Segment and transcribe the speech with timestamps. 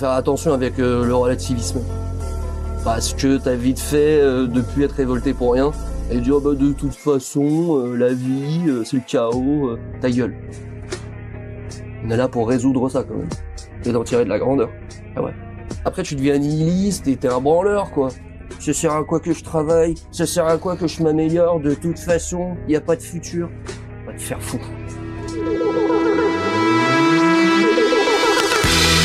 [0.00, 1.80] faire attention avec le relativisme.
[2.84, 5.70] Parce que t'as vite fait de plus être révolté pour rien
[6.10, 10.34] et dire bah, de toute façon, la vie, c'est le chaos, ta gueule.
[12.04, 13.28] On est là pour résoudre ça quand même.
[13.84, 14.70] Et d'en tirer de la grandeur.
[15.16, 15.32] Ah ouais.
[15.84, 18.08] Après, tu deviens nihiliste et t'es un branleur, quoi.
[18.58, 19.94] Ça sert à quoi que je travaille?
[20.10, 23.02] Ça sert à quoi que je m'améliore De toute façon, il n'y a pas de
[23.02, 23.48] futur.
[24.06, 24.58] Va te faire fou.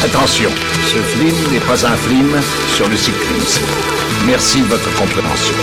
[0.03, 0.49] Attention,
[0.95, 2.31] ce film n'est pas un film
[2.73, 3.63] sur le cyclisme.
[4.25, 5.53] Merci de votre compréhension.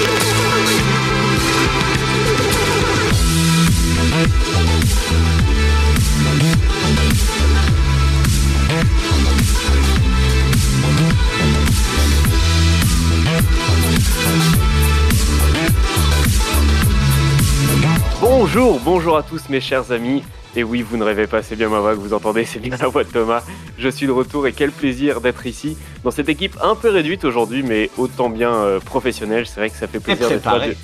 [18.20, 20.22] Bonjour, bonjour à tous mes chers amis.
[20.54, 22.76] Et oui, vous ne rêvez pas, c'est bien ma voix que vous entendez, c'est bien
[22.80, 23.42] la voix de Thomas.
[23.78, 27.24] Je suis de retour et quel plaisir d'être ici dans cette équipe un peu réduite
[27.24, 29.46] aujourd'hui, mais autant bien euh, professionnelle.
[29.46, 30.76] C'est vrai que ça fait plaisir d'être préparé.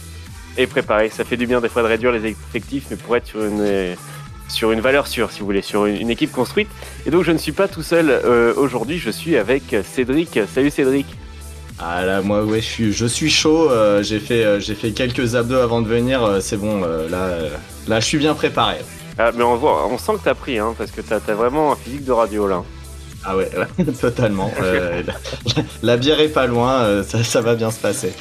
[0.56, 1.10] Et préparé.
[1.10, 3.60] Ça fait du bien des fois de réduire les effectifs, mais pour être sur une
[3.60, 3.94] euh,
[4.48, 6.68] sur une valeur sûre, si vous voulez, sur une, équipe construite.
[7.04, 10.40] Et donc je ne suis pas tout seul euh, aujourd'hui, je suis avec Cédric.
[10.54, 11.06] Salut Cédric.
[11.80, 13.70] Ah là, moi, ouais, je suis, je suis chaud.
[13.70, 16.24] Euh, j'ai fait, euh, j'ai fait quelques abdos avant de venir.
[16.24, 17.38] Euh, c'est bon, là,
[17.86, 18.78] là, je suis bien préparé.
[19.18, 21.72] Ah, mais on, voit, on sent que t'as pris, hein, parce que t'as as vraiment
[21.72, 22.62] un physique de radio là.
[23.24, 23.50] Ah ouais,
[24.00, 24.50] totalement.
[25.82, 28.12] la, bière est pas loin, ça, va bien se passer.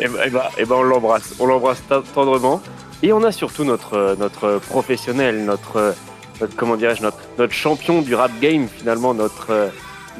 [0.00, 1.82] et, eh bah, ben, on l'embrasse, on l'embrasse
[2.12, 2.60] tendrement.
[3.04, 5.94] Et on a surtout notre, notre professionnel, notre,
[6.40, 9.70] notre comment dirais-je, notre, notre champion du rap game finalement, notre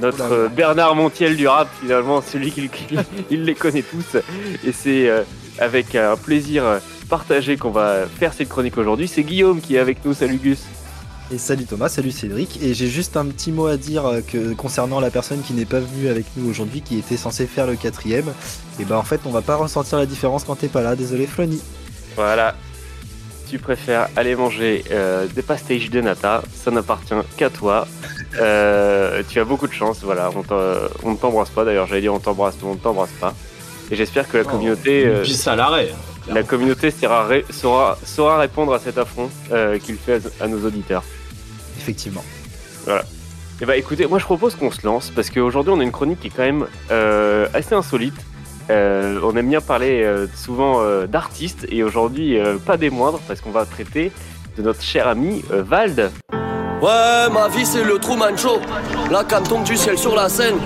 [0.01, 2.71] notre Bernard Montiel du rap, finalement, celui qui
[3.31, 4.19] il les connaît tous.
[4.65, 5.23] Et c'est euh,
[5.59, 6.65] avec un plaisir
[7.13, 9.07] partagé qu'on va faire cette chronique aujourd'hui.
[9.07, 10.15] C'est Guillaume qui est avec nous.
[10.15, 10.63] Salut Gus.
[11.31, 12.59] Et salut Thomas, salut Cédric.
[12.63, 15.67] Et j'ai juste un petit mot à dire euh, que, concernant la personne qui n'est
[15.67, 18.33] pas venue avec nous aujourd'hui, qui était censée faire le quatrième.
[18.81, 20.97] Et bah en fait, on va pas ressentir la différence quand t'es pas là.
[20.97, 21.61] Désolé, Flony.
[22.17, 22.55] Voilà,
[23.51, 27.87] tu préfères aller manger euh, des pastéis de nata, ça n'appartient qu'à toi.
[28.41, 30.31] Euh, tu as beaucoup de chance, voilà.
[31.03, 33.35] On ne t'embrasse pas d'ailleurs, j'allais dire on t'embrasse, mais on ne t'embrasse pas.
[33.91, 35.05] Et j'espère que la oh, communauté.
[35.07, 35.91] Euh, à l'arrêt.
[36.29, 41.03] La communauté saura, saura, répondre à cet affront euh, qu'il fait à, nos auditeurs.
[41.79, 42.25] Effectivement.
[42.85, 43.03] Voilà.
[43.03, 45.93] Et eh bah écoutez, moi je propose qu'on se lance parce qu'aujourd'hui on a une
[45.93, 46.67] chronique qui est quand même
[47.55, 48.17] assez insolite.
[48.71, 53.41] Euh, on aime bien parler euh, souvent euh, d'artistes et aujourd'hui pas des moindres parce
[53.41, 54.13] qu'on va traiter
[54.57, 56.11] de notre cher ami Vald.
[56.83, 58.59] Ouais, ma vie c'est le Truman Show.
[59.09, 60.57] La cam tombe du ciel sur la scène.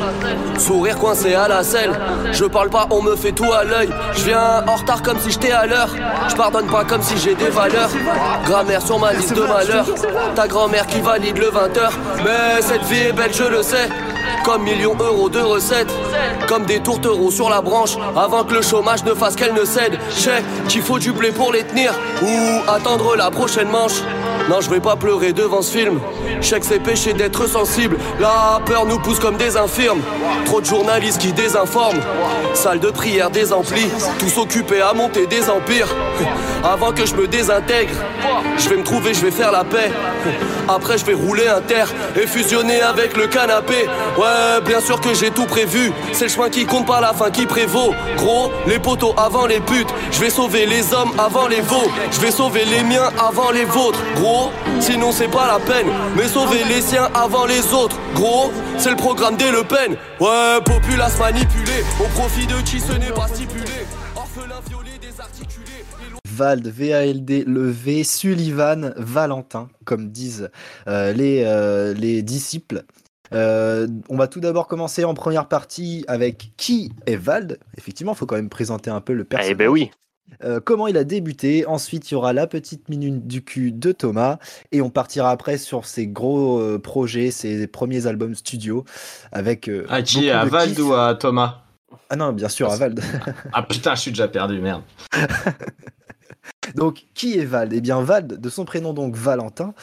[0.57, 1.91] Sourire coincé à la selle.
[2.33, 3.91] Je parle pas, on me fait tout à l'œil.
[4.15, 5.91] Je viens en retard comme si j'étais à l'heure.
[6.31, 7.91] Je pardonne pas comme si j'ai des valeurs.
[8.47, 9.85] Grammaire sur ma liste de malheur.
[10.35, 11.91] Ta grand-mère qui valide le 20h.
[12.25, 13.91] Mais cette vie est belle, je le sais.
[14.43, 15.93] Comme millions d'euros de recettes
[16.49, 19.99] Comme des tourtereaux sur la branche Avant que le chômage ne fasse qu'elle ne cède
[20.11, 24.03] Check qu'il faut du blé pour les tenir Ou attendre la prochaine manche
[24.49, 25.99] non, je vais pas pleurer devant ce film.
[26.41, 27.97] Je sais que c'est péché d'être sensible.
[28.21, 30.01] La peur nous pousse comme des infirmes.
[30.45, 32.01] Trop de journalistes qui désinforment.
[32.55, 33.89] Salle de prière désemplie.
[34.19, 35.89] Tous occupés à monter des empires.
[36.65, 37.93] Avant que je me désintègre,
[38.59, 39.91] je vais me trouver, je vais faire la paix.
[40.69, 43.87] Après, je vais rouler un terre et fusionner avec le canapé.
[44.19, 45.93] Ouais, bien sûr que j'ai tout prévu.
[46.13, 47.95] C'est le chemin qui compte pas la fin qui prévaut.
[48.17, 49.93] Gros, les poteaux avant les putes.
[50.11, 51.91] Je vais sauver les hommes avant les veaux.
[52.11, 54.01] Je vais sauver les miens avant les vôtres.
[54.17, 54.51] Gros,
[54.81, 55.87] sinon c'est pas la peine.
[56.17, 57.99] Mais sauver les siens avant les autres.
[58.15, 59.97] Gros, c'est le programme des Le Pen.
[60.21, 61.83] Ouais, populace manipulée.
[62.01, 63.65] Au profit de qui ce n'est pas stipulé.
[64.15, 65.85] Orphelin violé, désarticulé.
[66.29, 70.51] Vald, V-A-L-D, le V, Sullivan, Valentin, comme disent
[70.87, 72.85] euh, les, euh, les disciples.
[73.33, 77.59] Euh, on va tout d'abord commencer en première partie avec qui est Vald.
[77.77, 79.51] Effectivement, il faut quand même présenter un peu le personnage.
[79.51, 79.91] Eh ben oui.
[80.65, 81.67] Comment il a débuté.
[81.67, 84.39] Ensuite, il y aura la petite minute du cul de Thomas.
[84.73, 88.85] Et on partira après sur ses gros projets, ses premiers albums studio.
[89.33, 91.63] Avec, à qui À Vald ou à Thomas?
[92.11, 93.01] Ah non, bien sûr, à Vald.
[93.53, 94.83] ah putain, je suis déjà perdu, merde.
[96.75, 97.73] Donc, qui est Vald?
[97.73, 99.75] Eh bien, Vald, de son prénom donc Valentin,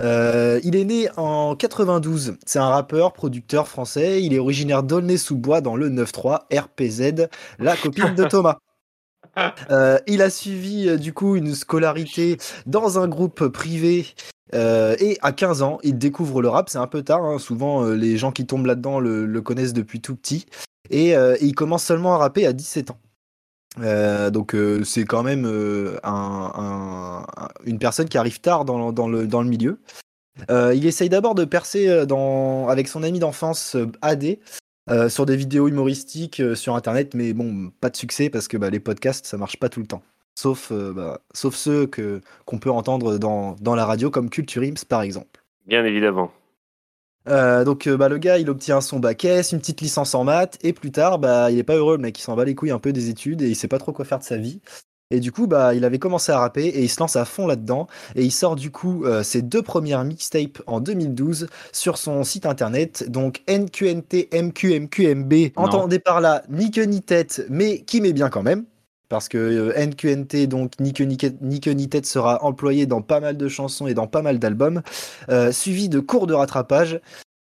[0.00, 2.36] euh, il est né en 92.
[2.46, 4.22] C'est un rappeur, producteur français.
[4.22, 7.28] Il est originaire d'Aulnay-sous-Bois dans le 9-3 RPZ,
[7.58, 8.58] la copine de Thomas.
[9.70, 12.36] Euh, il a suivi euh, du coup une scolarité
[12.66, 14.06] dans un groupe privé
[14.52, 16.68] et à 15 ans, il découvre le rap.
[16.68, 17.38] C'est un peu tard, hein.
[17.38, 20.46] souvent les gens qui tombent là-dedans le, connaissent depuis tout petit.
[20.90, 22.98] et il commence seulement à rapper à 17 ans.
[23.78, 27.24] Euh, donc euh, c'est quand même euh, un,
[27.64, 29.80] une personne qui arrive tard dans, le, milieu.
[30.50, 34.38] Euh, il essaye d'abord de percer euh, avec son ami d'enfance euh, AD
[34.88, 38.56] euh, sur des vidéos humoristiques euh, sur internet, mais bon, pas de succès parce que
[38.56, 40.02] bah, les podcasts ça marche pas tout le temps.
[40.34, 44.62] Sauf, euh, bah, sauf ceux que, qu'on peut entendre dans, dans la radio, comme Culture
[44.62, 45.44] Ims par exemple.
[45.66, 46.32] Bien évidemment.
[47.26, 50.72] Donc bah, le gars il obtient son bac S, une petite licence en maths, et
[50.72, 52.80] plus tard bah, il est pas heureux, le mec il s'en bat les couilles un
[52.80, 54.60] peu des études et il sait pas trop quoi faire de sa vie.
[55.12, 57.46] Et du coup bah il avait commencé à rapper et il se lance à fond
[57.46, 57.86] là-dedans.
[58.14, 62.46] Et il sort du coup euh, ses deux premières mixtapes en 2012 sur son site
[62.46, 63.10] internet.
[63.10, 65.64] Donc NQNT-MQMQMB Non.
[65.64, 68.64] entendez par là ni queue ni tête mais qui met bien quand même.
[69.08, 73.18] Parce que euh, NQNT donc ni queue ni, que- ni tête sera employé dans pas
[73.18, 74.82] mal de chansons et dans pas mal d'albums
[75.28, 77.00] euh, suivi de cours de rattrapage.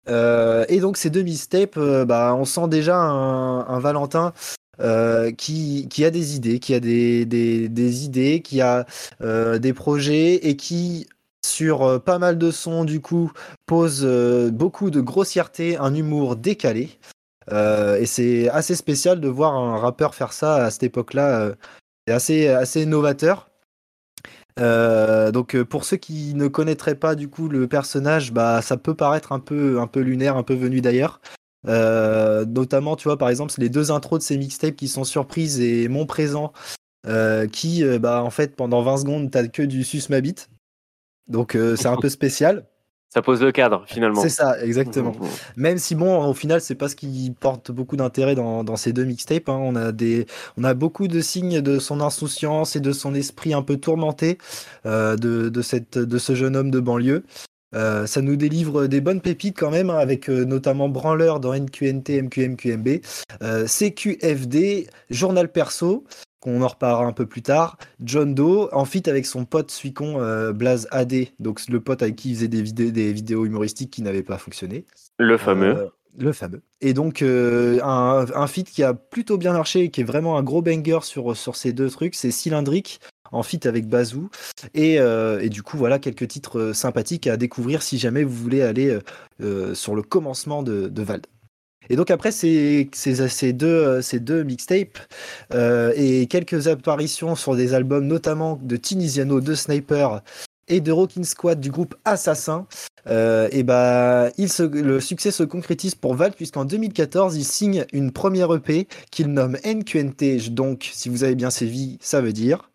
[0.10, 4.34] Et donc ces deux mixtapes, bah, on sent déjà un, un Valentin
[4.80, 8.86] euh, qui, a des idées, qui a des, idées, qui a
[9.22, 11.08] euh, des projets et qui,
[11.46, 13.32] sur euh, pas mal de sons, du coup,
[13.68, 14.04] pose
[14.52, 16.90] beaucoup de grossièreté, un humour décalé.
[17.52, 21.54] Et c'est assez spécial de voir un rappeur faire ça à cette époque-là.
[22.08, 23.50] c'est assez, assez novateur.
[24.58, 29.34] Donc pour ceux qui ne connaîtraient pas du coup le personnage, bah ça peut paraître
[29.34, 31.20] un peu un peu lunaire, un peu venu d'ailleurs.
[31.68, 35.60] Euh, notamment, tu vois, par exemple, les deux intros de ces mixtapes qui sont surprises
[35.62, 36.52] et mon présent,
[37.06, 40.50] euh, qui, euh, bah, en fait, pendant 20 secondes, t'as que du sus ma bite.
[41.28, 42.66] Donc, euh, c'est un peu spécial.
[43.14, 44.22] Ça pose le cadre finalement.
[44.22, 45.12] C'est ça, exactement.
[45.56, 48.92] Même si bon, au final, c'est pas ce qui porte beaucoup d'intérêt dans, dans ces
[48.92, 49.50] deux mixtapes.
[49.50, 49.60] hein.
[49.62, 50.26] On a des,
[50.58, 54.40] on a beaucoup de signes de son insouciance et de son esprit un peu tourmenté
[54.84, 57.24] de, de cette, de ce jeune homme de banlieue.
[57.74, 61.54] Euh, ça nous délivre des bonnes pépites quand même, hein, avec euh, notamment Branleur dans
[61.54, 63.02] NQNT, MQMQMB,
[63.42, 66.04] euh, CQFD, Journal Perso,
[66.40, 70.52] qu'on en reparlera un peu plus tard, John Doe, en feat avec son pote Suicon
[70.52, 74.38] Blaze AD, donc le pote avec qui il faisait des vidéos humoristiques qui n'avaient pas
[74.38, 74.86] fonctionné.
[75.18, 75.90] Le fameux.
[76.18, 76.62] Le fameux.
[76.82, 80.62] Et donc, euh, un, feat qui a plutôt bien marché, qui est vraiment un gros
[80.62, 83.00] banger sur, sur ces deux trucs, c'est Cylindrique,
[83.32, 84.30] en feat avec Bazou.
[84.76, 88.36] Et, euh, et du coup, voilà quelques titres euh, sympathiques à découvrir si jamais vous
[88.36, 89.00] voulez aller
[89.74, 91.26] sur le commencement de, Vald.
[91.90, 95.00] Et donc après ces, ces, ces deux, ces deux mixtapes
[95.54, 100.22] et quelques apparitions sur des albums notamment de Tinisiano, de Sniper
[100.68, 102.68] et de Rockin' Squad du groupe Assassin,
[103.08, 107.86] euh, et bah, il se- le succès se concrétise pour Val puisqu'en 2014 il signe
[107.94, 110.50] une première EP qu'il nomme NQNT.
[110.52, 112.70] Donc si vous avez bien sévi, ça veut dire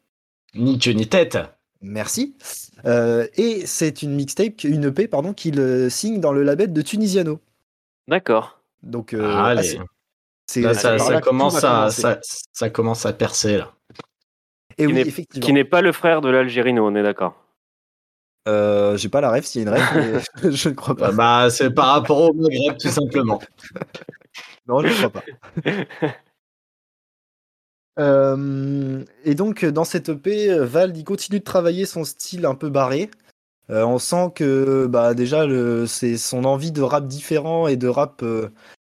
[0.55, 1.39] Ni queue ni tête.
[1.81, 2.35] merci.
[2.85, 6.83] Euh, et c'est une mixtape, une EP pardon, qu'il euh, signe dans le label de
[6.83, 7.41] Tunisiano.
[8.07, 8.61] D'accord.
[8.83, 9.61] Donc euh, Allez.
[9.61, 9.81] assez-
[10.47, 12.01] c'est Là, c'est ça, commence à, commencer.
[12.03, 12.19] ça,
[12.53, 13.73] ça commence à percer là.
[14.79, 15.45] Et Qui oui, n'est- effectivement.
[15.47, 17.35] Qui n'est pas le frère de l'Algérino, on est d'accord.
[18.47, 21.11] Euh, J'ai pas la rêve s'il y a une rêve, mais je ne crois pas.
[21.13, 23.41] Bah, bah, c'est par rapport au Maghreb tout simplement.
[24.69, 25.23] Non, je ne crois pas.
[27.99, 32.71] Euh, et donc, dans cette EP, Vald, il continue de travailler son style un peu
[32.71, 33.11] barré.
[33.71, 37.89] Euh, on sent que bah, déjà, le- c'est son envie de rap différent et de
[37.89, 38.25] rap.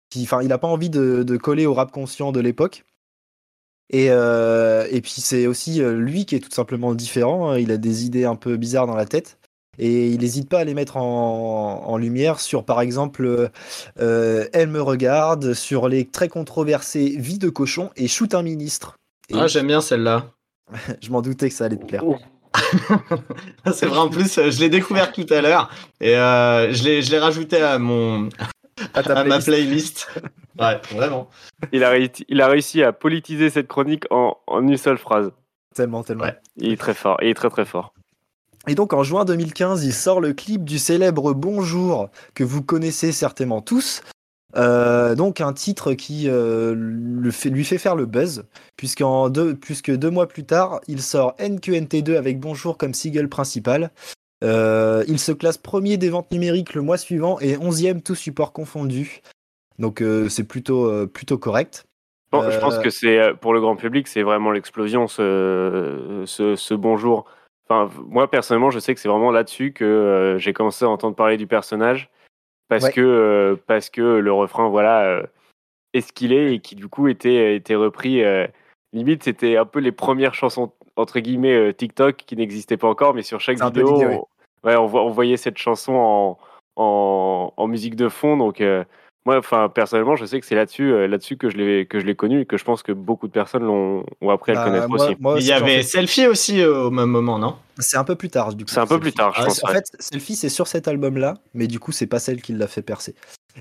[0.09, 2.85] qui, enfin, il n'a pas envie de, de coller au rap conscient de l'époque.
[3.89, 7.51] Et, euh, et puis, c'est aussi euh, lui qui est tout simplement différent.
[7.51, 7.57] hein.
[7.59, 9.37] Il a des idées un peu bizarres dans la tête.
[9.79, 13.51] Et il n'hésite pas à les mettre en, en lumière sur, par exemple,
[13.99, 18.95] euh, Elle me regarde, sur les très controversés Vie de cochon et Shoot un ministre.
[19.29, 20.31] Et Ah, j'aime bien celle-là.
[21.01, 22.03] je m'en doutais que ça allait te plaire.
[23.73, 25.69] C'est vrai, en plus, je l'ai découvert tout à l'heure
[26.01, 28.29] et euh, je l'ai rajouté à, mon,
[28.95, 30.07] à ma playlist.
[30.57, 30.91] playlist.
[30.91, 31.29] Ouais, vraiment.
[31.71, 35.31] Il a, réussi, il a réussi à politiser cette chronique en, en une seule phrase.
[35.75, 36.23] Tellement, tellement.
[36.25, 36.37] Ouais.
[36.57, 37.17] Il est très fort.
[37.21, 37.93] Il est très très fort.
[38.67, 43.11] Et donc en juin 2015, il sort le clip du célèbre Bonjour que vous connaissez
[43.11, 44.01] certainement tous.
[44.55, 48.45] Euh, donc un titre qui euh, le fait- lui fait faire le buzz,
[48.75, 53.91] puisqu'en deux, puisque deux mois plus tard, il sort NQNT2 avec Bonjour comme single principal.
[54.43, 58.51] Euh, il se classe premier des ventes numériques le mois suivant et onzième tout support
[58.53, 59.21] confondu.
[59.79, 61.85] Donc euh, c'est plutôt, euh, plutôt correct.
[62.31, 66.55] Bon, Je pense Euh, que c'est pour le grand public, c'est vraiment l'explosion ce, ce,
[66.55, 67.25] ce bonjour.
[67.69, 71.37] Enfin, moi personnellement, je sais que c'est vraiment là-dessus que j'ai commencé à entendre parler
[71.37, 72.09] du personnage
[72.69, 72.91] parce Ouais.
[72.91, 75.21] que parce que le refrain, voilà,
[75.93, 78.23] est ce qu'il est et qui du coup était était repris.
[78.93, 83.21] limite, c'était un peu les premières chansons entre guillemets TikTok qui n'existaient pas encore, mais
[83.21, 84.25] sur chaque vidéo,
[84.63, 86.37] on, ouais, voyait cette chanson en,
[86.77, 88.35] en, en musique de fond.
[88.37, 88.83] Donc euh,
[89.27, 92.05] moi, enfin, personnellement, je sais que c'est là-dessus, euh, là-dessus que je l'ai, que je
[92.05, 94.59] l'ai connu et que je pense que beaucoup de personnes l'ont, ont appris à le
[94.61, 95.15] Bah, connaître moi- aussi.
[95.19, 97.57] moi Il y avait Selfie aussi euh, au même moment, non?
[97.77, 98.71] C'est un peu plus tard, du coup.
[98.71, 99.61] C'est un peu plus tard, je Ah, pense.
[99.65, 99.73] En ouais.
[99.73, 102.81] fait, Selfie, c'est sur cet album-là, mais du coup, c'est pas celle qui l'a fait
[102.81, 103.15] percer.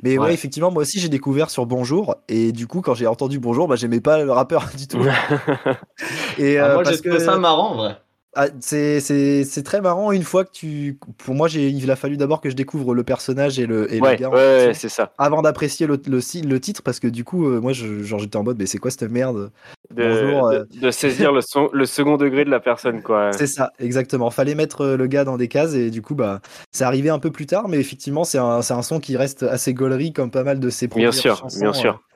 [0.04, 0.26] Mais Ouais.
[0.26, 3.66] ouais, effectivement, moi aussi, j'ai découvert sur Bonjour, et du coup, quand j'ai entendu Bonjour,
[3.66, 4.98] bah, j'aimais pas le rappeur du tout.
[6.38, 7.96] Et, Ah, euh, Moi, j'ai trouvé que- ça marrant, en vrai.
[8.36, 10.98] Ah, c'est très marrant une fois que tu.
[11.18, 14.14] Pour moi, il a fallu d'abord que je découvre le personnage et le, et le
[14.14, 15.10] gars ouais, c'est ça.
[15.18, 18.58] avant d'apprécier le, le, le titre parce que du coup, euh, moi, j'étais en mode,
[18.58, 19.50] mais c'est quoi cette merde?
[19.90, 20.64] De, Bonjour, de- euh.
[20.80, 23.30] de saisir le, son- le second degré de la personne, quoi.
[23.38, 24.30] C'est ça, exactement.
[24.30, 26.40] Fallait mettre euh, le gars dans des cases et du coup, bah,
[26.72, 29.74] c'est arrivé un peu plus tard, mais effectivement, c'est un, un son qui reste assez
[29.74, 31.90] gaulerie comme pas mal de ses Bien premières sûr, chansons, bien sûr.
[31.92, 32.15] euh,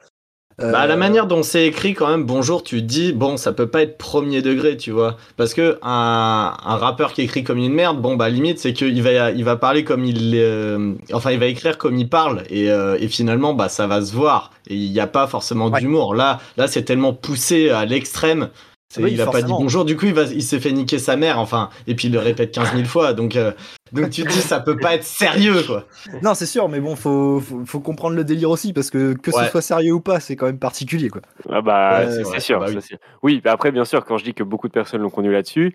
[0.59, 3.69] Bah, la euh, manière dont c'est écrit, quand même, bonjour, tu dis, bon, ça peut
[3.69, 5.17] pas être premier degré, tu vois.
[5.39, 9.03] Parce que un, un rappeur qui écrit comme une merde, bon, bah, limite, c'est qu'il
[9.03, 10.33] va, il va parler comme il.
[10.35, 12.43] euh, enfin, il va écrire comme il parle.
[12.51, 14.51] Et, euh, et finalement, bah, ça va se voir.
[14.69, 15.81] Et il n'y a pas forcément Ouais.
[15.81, 16.15] d'humour.
[16.15, 18.51] Là, là c'est tellement poussé à l'extrême.
[18.93, 20.99] C'est- Oui, il a pas dit bonjour, du coup il, va, il s'est fait niquer
[20.99, 23.53] sa mère, enfin, et puis il le répète 15 000 fois, donc, euh,
[23.93, 25.87] donc tu te dis ça peut pas être sérieux quoi.
[26.23, 29.31] Non, c'est sûr, mais bon, faut, faut, faut comprendre le délire aussi parce que que
[29.31, 29.45] Ouais.
[29.45, 31.23] ce soit sérieux ou pas, c'est quand même particulier, quoi.
[31.49, 32.75] Ah bah, Ouais, c'est sûr, bah oui.
[32.75, 32.99] c'est sûr.
[33.23, 35.73] Oui, mais après, bien sûr, quand je dis que beaucoup de personnes l'ont connu là-dessus,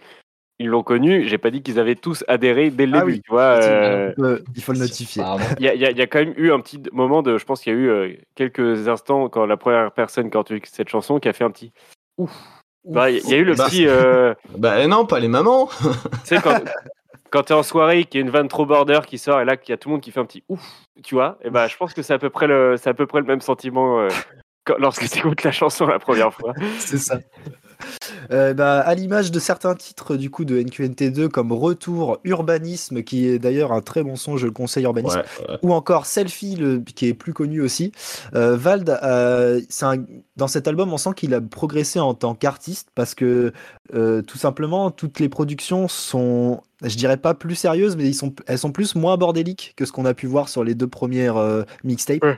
[0.60, 3.22] ils l'ont connu, j'ai pas dit qu'ils avaient tous adhéré dès le Ah début, oui,
[3.22, 3.42] tu vois.
[3.44, 4.14] euh,
[4.58, 5.22] il faut le notifier.
[5.24, 5.44] Pardon.
[5.58, 7.22] Il y, a- il y a- il y a quand même eu un petit moment
[7.22, 7.38] de.
[7.38, 10.42] Je pense qu'il y a eu euh, quelques instants quand la première personne qui a
[10.42, 11.72] entendu cette chanson qui a fait un petit
[12.18, 12.32] ouf.
[12.86, 13.88] Bah, Il y a eu le Bah, petit.
[13.88, 15.68] euh, Bah non, pas les mamans.
[15.80, 15.80] tu
[16.26, 16.60] sais, quand,
[17.32, 19.58] quand t'es en soirée, qu'il y a une vanne trop border qui sort et là
[19.58, 20.62] qu'il y a tout le monde qui fait un petit ouf,
[21.04, 21.38] tu vois.
[21.44, 23.26] Et bah, je pense que c'est à peu près le, c'est à peu près le
[23.26, 24.08] même sentiment euh,
[24.66, 26.54] quand- lorsque tu écoutes la chanson la première fois.
[26.80, 27.18] C'est ça.
[28.32, 33.28] Euh, bah, à l'image de certains titres du coup de NQNT2 comme Retour, Urbanisme, qui
[33.28, 36.80] est d'ailleurs un très bon son, je le conseille Urbanisme, Ouais, ou encore Selfie, le,
[36.80, 37.92] qui est plus connu aussi.
[38.36, 40.04] Euh, Vald, euh, un-
[40.36, 43.54] dans cet album, on sent qu'il a progressé en tant qu'artiste parce que
[43.94, 48.34] euh, tout simplement, toutes les productions sont, je dirais pas plus sérieuses, mais ils sont,
[48.48, 51.38] elles sont plus moins bordéliques que ce qu'on a pu voir sur les deux premières
[51.38, 52.24] euh, mixtapes.
[52.24, 52.38] Ouais.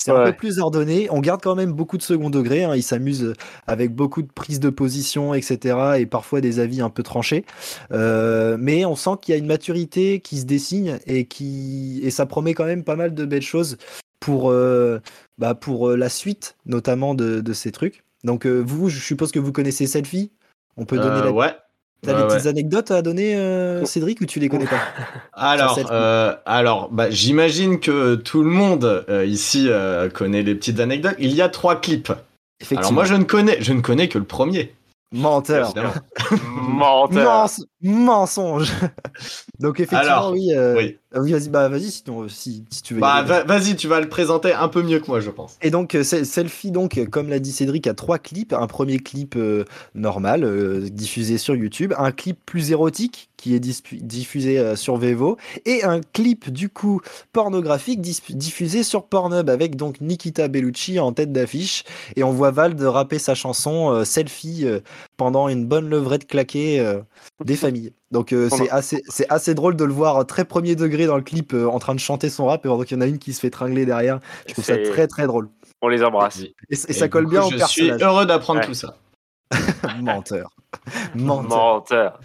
[0.00, 1.08] C'est un peu plus ordonné.
[1.10, 2.64] On garde quand même beaucoup de second degré.
[2.64, 2.74] hein.
[2.76, 3.34] Il s'amuse
[3.66, 5.76] avec beaucoup de prises de position, etc.
[5.98, 7.44] Et parfois des avis un peu tranchés.
[7.92, 12.10] Euh, mais on sent qu'il y a une maturité qui se dessine et qui et
[12.10, 13.76] ça promet quand même pas mal de belles choses
[14.20, 15.00] pour euh,
[15.36, 18.04] bah, pour euh, la suite, notamment de, de ces trucs.
[18.24, 20.30] Donc euh, vous, je suppose que vous connaissez Selfie?
[20.76, 21.32] On peut donner Euh, la...
[21.32, 21.56] ouais.
[22.02, 22.28] T'as Ouais, des ouais.
[22.28, 24.78] petites anecdotes à donner, euh, Cédric, ou tu les connais pas?
[25.32, 30.78] Alors, euh, alors, bah, j'imagine que tout le monde euh, ici euh, connaît les petites
[30.80, 31.16] anecdotes.
[31.18, 32.12] Il y a trois clips.
[32.76, 34.74] Alors moi, je ne connais, je ne connais que le premier.
[35.12, 35.72] Menteur.
[36.44, 37.46] Menteur.
[37.82, 38.72] Mens- mensonge.
[39.60, 40.52] Donc effectivement, Alors, oui.
[40.52, 40.98] euh, oui.
[41.14, 43.00] ah oui, vas-y, bah vas-y, si, si tu veux.
[43.00, 45.56] Bah, va- vas-y, tu vas le présenter un peu mieux que moi, je pense.
[45.62, 48.52] Et donc, euh, Selfie, donc, comme l'a dit Cédric, a trois clips.
[48.52, 51.94] Un premier clip euh, normal, euh, diffusé sur YouTube.
[51.98, 55.36] Un clip plus érotique, qui est dispu- diffusé sur Vevo.
[55.64, 57.00] Et un clip, du coup,
[57.32, 61.84] pornographique, dis- diffusé sur Pornhub, avec donc Nikita Bellucci en tête d'affiche.
[62.16, 64.66] Et on voit Vald rapper sa chanson Selfie
[65.18, 67.00] pendant une bonne levrette claquée euh,
[67.44, 67.92] des familles.
[68.10, 71.22] Donc, euh, c'est assez, c'est assez drôle de le voir très premier degré dans le
[71.22, 73.18] clip euh, en train de chanter son rap, et pendant qu'il y en a une
[73.18, 74.20] qui se fait tringler derrière.
[74.46, 75.50] Je trouve ça très, très drôle.
[75.82, 76.40] On les embrasse.
[76.40, 77.94] Et, et ça Et colle bien coup, au Je personnage.
[77.96, 78.66] suis heureux d'apprendre Ouais.
[78.66, 78.96] tout ça.
[80.00, 80.50] Menteur.
[81.14, 81.48] Menteur.
[81.48, 82.20] Menteur.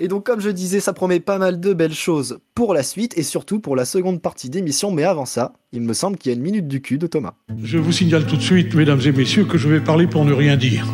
[0.00, 3.16] Et donc, comme je disais, ça promet pas mal de belles choses pour la suite
[3.16, 4.90] et surtout pour la seconde partie d'émission.
[4.92, 7.34] Mais avant ça, il me semble qu'il y a une minute du cul de Thomas.
[7.62, 10.32] Je vous signale tout de suite, mesdames et messieurs, que je vais parler pour ne
[10.32, 10.86] rien dire.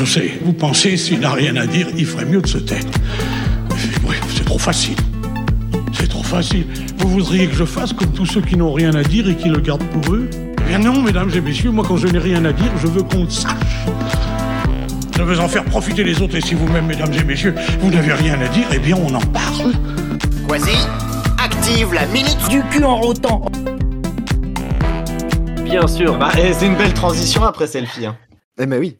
[0.00, 2.80] Je sais, vous pensez, s'il n'a rien à dire, il ferait mieux de se taire.
[4.08, 4.96] Oui, c'est trop facile.
[5.92, 6.64] C'est trop facile.
[6.96, 9.50] Vous voudriez que je fasse comme tous ceux qui n'ont rien à dire et qui
[9.50, 10.30] le gardent pour eux?
[10.32, 13.02] Eh bien non, mesdames et messieurs, moi quand je n'ai rien à dire, je veux
[13.02, 13.52] qu'on le sache.
[15.18, 18.14] Je veux en faire profiter les autres et si vous-même, mesdames et messieurs, vous n'avez
[18.14, 19.74] rien à dire, eh bien on en parle.
[20.48, 20.78] Quasi,
[21.36, 23.44] active la minute du cul en rotant.
[25.62, 26.18] Bien sûr.
[26.18, 28.06] Bah, c'est une belle transition après selfie.
[28.06, 28.16] Hein.
[28.58, 28.96] Eh ben oui.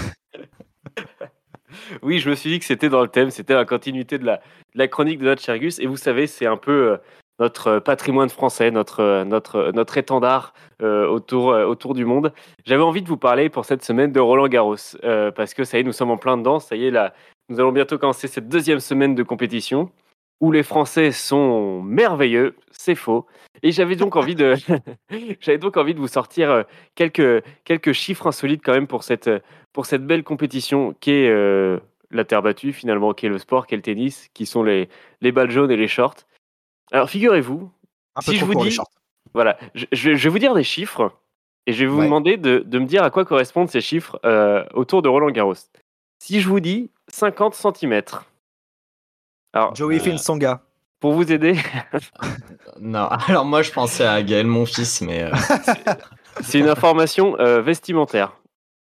[2.01, 4.38] Oui, je me suis dit que c'était dans le thème, c'était la continuité de la,
[4.38, 5.79] de la chronique de notre cher Gus.
[5.79, 6.97] Et vous savez, c'est un peu euh,
[7.39, 12.33] notre patrimoine français, notre, euh, notre, notre étendard euh, autour, euh, autour du monde.
[12.65, 15.77] J'avais envie de vous parler pour cette semaine de Roland Garros, euh, parce que ça
[15.77, 16.59] y est, nous sommes en plein dedans.
[16.59, 17.13] Ça y est, là,
[17.50, 19.91] nous allons bientôt commencer cette deuxième semaine de compétition
[20.39, 23.25] où les Français sont merveilleux, c'est faux.
[23.63, 24.55] Et j'avais donc envie de,
[25.41, 26.63] j'avais donc envie de vous sortir euh,
[26.96, 29.29] quelques, quelques chiffres insolites quand même pour cette,
[29.74, 31.79] pour cette belle compétition qui est, euh,
[32.12, 34.89] la terre battue finalement, qui est le sport, qui est le tennis, qui sont les,
[35.22, 36.15] les balles jaunes et les shorts.
[36.91, 37.69] Alors figurez-vous,
[38.22, 38.77] Si je vous dis-
[39.34, 41.12] voilà, je, je- je vais vous dire des chiffres
[41.65, 42.05] et je vais vous Ouais.
[42.05, 45.55] demander de, de me dire à quoi correspondent ces chiffres euh, autour de Roland Garros.
[46.24, 48.01] Si je vous dis 50 cm,
[49.53, 50.63] alors Joey Euh, Finsonga.
[51.00, 51.56] Pour vous aider,
[52.80, 55.32] Non, alors moi je pensais à Gaël, mon fils, mais euh,
[56.42, 58.38] c'est une information euh, vestimentaire.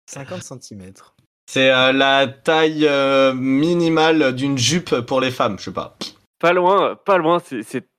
[0.06, 0.92] 50 cm.
[1.46, 5.96] c'est euh, la taille euh, minimale d'une jupe pour les femmes, je sais pas.
[6.40, 7.38] Pas loin, pas loin.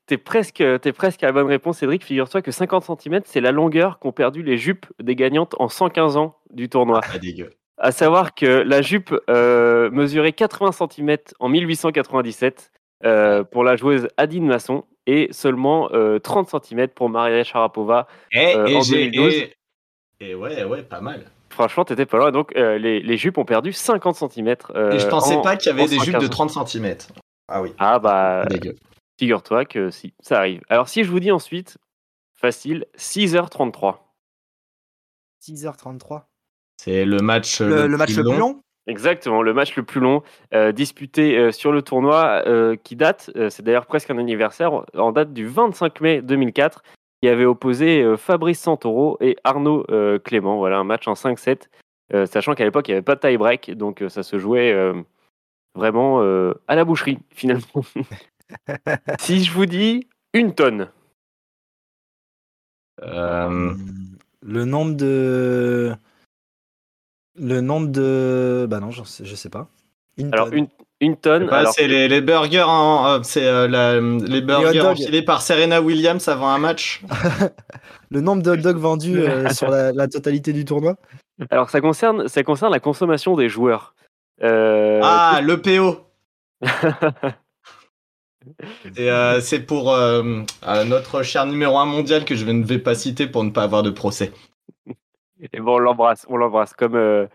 [0.08, 2.04] T'es presque, t'es presque à la bonne réponse, Cédric.
[2.04, 6.18] Figure-toi que 50 cm, c'est la longueur qu'ont perdu les jupes des gagnantes en 115
[6.18, 7.00] ans du tournoi.
[7.00, 7.52] Pas dégueu.
[7.78, 12.72] À savoir que la jupe euh, mesurait 80 cm en 1897
[13.06, 18.08] euh, pour la joueuse Adine Masson et seulement euh, 30 cm pour Maria Sharapova.
[18.32, 19.34] Et, Euh, et en j'ai- 2012.
[19.34, 19.56] et-
[20.20, 21.26] et ouais, ouais, pas mal.
[21.50, 22.32] Franchement, t'étais pas loin.
[22.32, 24.50] Donc, euh, les, les jupes ont perdu 50 cm.
[24.50, 26.96] et je pensais pas qu'il y avait des jupes de 30 30 cm.
[27.48, 28.46] Ah oui, Ah bah,
[29.20, 30.62] figure-toi que si, ça arrive.
[30.70, 31.78] Alors, si je vous dis ensuite,
[32.34, 33.98] facile, 6h33.
[35.42, 36.22] 6h33.
[36.78, 38.62] C'est le match Le, le match le plus long?
[38.88, 40.24] Exactement, le match le plus long
[40.54, 44.72] euh, disputé euh, sur le tournoi euh, qui date, euh, c'est d'ailleurs presque un anniversaire,
[44.96, 46.82] en date du 25 mai 2004,
[47.22, 50.58] qui avait opposé euh, Fabrice Santoro et Arnaud euh, Clément.
[50.58, 51.70] Voilà, un match en 5-7,
[52.14, 54.72] euh, sachant qu'à l'époque, il n'y avait pas de tie-break, donc euh, ça se jouait
[54.74, 54.94] euh,
[55.76, 57.84] vraiment euh, à la boucherie, finalement.
[59.20, 60.90] si je vous dis une tonne,
[63.04, 63.74] Euh,
[64.42, 65.96] Le nombre de.
[67.36, 68.66] Le nombre de.
[68.70, 69.68] Bah non, sais- je sais pas.
[70.18, 70.58] Une alors tonne.
[70.58, 70.68] une,
[71.00, 75.22] une tonne, alors, c'est les, les burgers, en- euh, c'est euh, la- les burgers enfilés
[75.22, 77.02] par Serena Williams avant un match.
[78.12, 80.96] Le nombre de hot dogs vendus euh, sur la, la totalité du tournoi
[81.50, 83.96] alors ça, concerne, ça concerne la consommation des joueurs.
[84.44, 86.02] Euh, Ah, le PO.
[88.98, 92.78] Et, euh, c'est pour euh, euh, notre cher numéro 1 mondial que je ne vais
[92.80, 94.32] pas citer pour ne pas avoir de procès.
[95.54, 96.74] Et bon, on l'embrasse, on l'embrasse.
[96.74, 97.28] Comme, euh,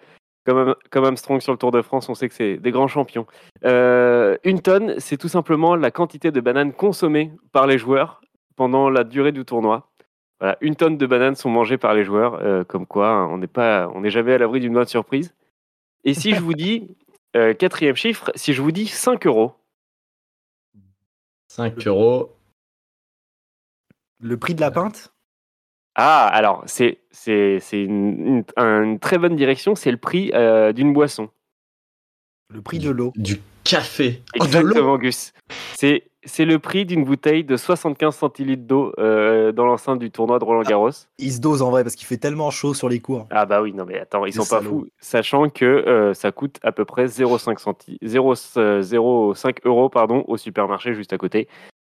[0.45, 3.27] comme, comme Armstrong sur le Tour de France, on sait que c'est des grands champions.
[3.65, 8.21] Euh, une tonne, c'est tout simplement la quantité de bananes consommées par les joueurs
[8.55, 9.91] pendant la durée du tournoi.
[10.41, 13.39] Voilà, une tonne de bananes sont mangées par les joueurs, euh, comme quoi hein, on
[13.39, 15.35] n'est pas, on n'est jamais à l'abri d'une bonne surprise.
[16.05, 16.95] Et si je vous dis
[17.37, 19.55] euh, quatrième chiffre, si je vous dis 5 euros,
[21.49, 22.37] 5 euros.
[24.21, 25.13] Le prix de la pinte?
[25.97, 30.73] Ah, alors c'est c'est c'est une, une- une très bonne direction, c'est le prix euh,
[30.73, 31.31] d'une boisson.
[32.55, 34.23] Le prix de l'eau Du café.
[34.39, 34.59] Oh, de l'eau.
[34.61, 35.33] Exactement, Gus.
[35.77, 40.39] C'est c'est le prix d'une bouteille de 75 centilitres d'eau euh, dans l'enceinte du tournoi
[40.41, 40.91] de Roland Garros.
[41.19, 43.27] Il se dose en vrai parce qu'il fait tellement chaud sur les cours.
[43.31, 46.59] Ah bah oui, non mais attends, ils sont pas fous, sachant que euh, ça coûte
[46.63, 51.47] à peu près 0,5 centi- 0, euh, 0,5 euros pardon, au supermarché juste à côté.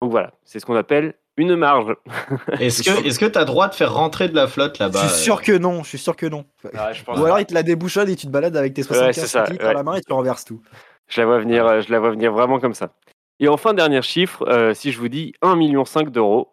[0.00, 1.94] Donc voilà, c'est ce qu'on appelle une marge.
[2.60, 5.22] Est-ce que est-ce que t'as droit de faire rentrer de la flotte Je là-bas suis
[5.22, 6.44] sûr que non, je suis sûr que non.
[6.64, 9.14] je, pense Ou alors il te la débouchonne et tu te balades avec tes 75
[9.14, 9.74] c'est ça, centilitres à ouais.
[9.74, 10.60] la main et tu renverses tout.
[11.08, 12.92] je la vois venir, euh, je la vois venir vraiment comme ça.
[13.40, 16.50] Et enfin, dernier chiffre, euh, si je vous dis 1,5 million d'euros,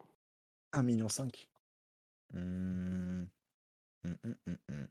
[0.74, 1.08] 1,5 million.
[2.34, 3.26] Hmm.
[4.04, 4.86] Hmm, hmm, hmm.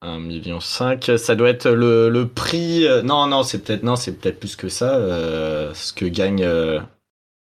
[0.00, 2.86] 1 million 5, ça doit être le, le prix.
[2.86, 4.94] euh, Non, non, c'est peut-être non, c'est peut-être plus que ça.
[4.96, 6.80] euh, ce que gagne, euh,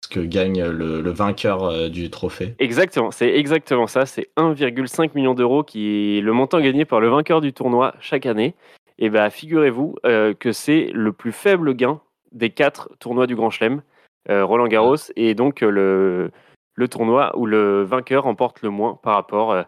[0.07, 2.55] ce que gagne le, le vainqueur euh, du trophée.
[2.59, 4.05] Exactement, c'est exactement ça.
[4.05, 8.25] C'est 1,5 million d'euros qui est le montant gagné par le vainqueur du tournoi chaque
[8.25, 8.55] année.
[8.99, 11.99] Et bah, figurez-vous euh, que c'est le plus faible gain
[12.31, 13.81] des quatre tournois du Grand Chelem,
[14.29, 16.31] euh, Roland Garros, et donc euh, le,
[16.75, 19.63] le tournoi où le vainqueur remporte le moins par rapport euh,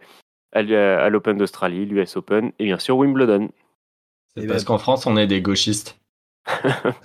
[0.54, 3.50] à l'Open d'Australie, l'US Open et bien sûr Wimbledon.
[4.36, 6.00] C'est Eh parce ben- qu'en France, on est des gauchistes.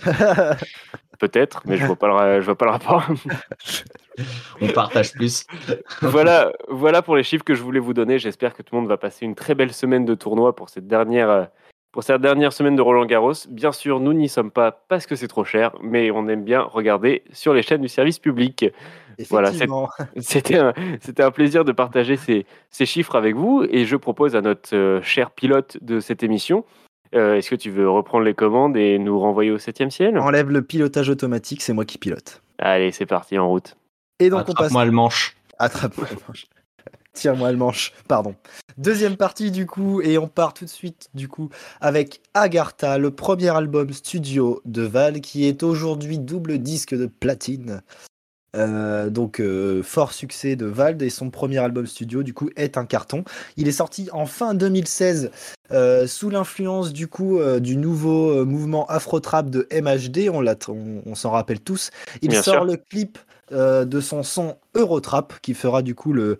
[1.19, 3.03] Peut-être, mais je vois pas le, ra- je vois pas le rapport.
[4.61, 5.45] On partage plus.
[6.01, 8.19] voilà, voilà pour les chiffres que je voulais vous donner.
[8.19, 10.87] J'espère que tout le monde va passer une très belle semaine de tournoi pour cette
[10.87, 11.43] dernière, euh,
[11.91, 13.33] pour cette dernière semaine de Roland Garros.
[13.49, 16.61] Bien sûr, nous n'y sommes pas parce que c'est trop cher, mais on aime bien
[16.61, 18.65] regarder sur les chaînes du service public.
[19.29, 19.89] Voilà, c'est- Effectivement.
[20.17, 24.35] C'était un, c'était un plaisir de partager ces, ces chiffres avec vous et je propose
[24.35, 26.65] à notre euh, cher pilote de cette émission,
[27.15, 30.17] euh, est-ce que tu veux reprendre les commandes et nous renvoyer au septième ciel?
[30.17, 32.41] Enlève le pilotage automatique, c'est moi qui pilote.
[32.59, 33.77] Allez, c'est parti, en route.
[34.19, 34.55] Et donc on passe.
[34.55, 35.35] Attrape-moi le manche.
[35.59, 36.45] Attrape-moi le manche.
[37.13, 38.35] Tiens-moi le manche, pardon.
[38.77, 41.49] Deuxième partie du coup, et on part tout de suite du coup
[41.79, 47.81] avec Agartha, le premier album studio de Val qui est aujourd'hui double disque de platine.
[48.55, 52.77] Euh, donc euh, fort succès de Vald et son premier album studio du coup est
[52.77, 53.23] un carton.
[53.57, 55.31] Il est sorti en fin 2016
[55.71, 61.15] euh, sous l'influence du coup du nouveau mouvement Afro-Trap de MHD, on, l'a- on, on
[61.15, 61.89] s'en rappelle tous.
[62.21, 62.65] Il Bien sort sûr.
[62.65, 63.17] le clip
[63.51, 66.39] de son son Eurotrap qui fera du coup le,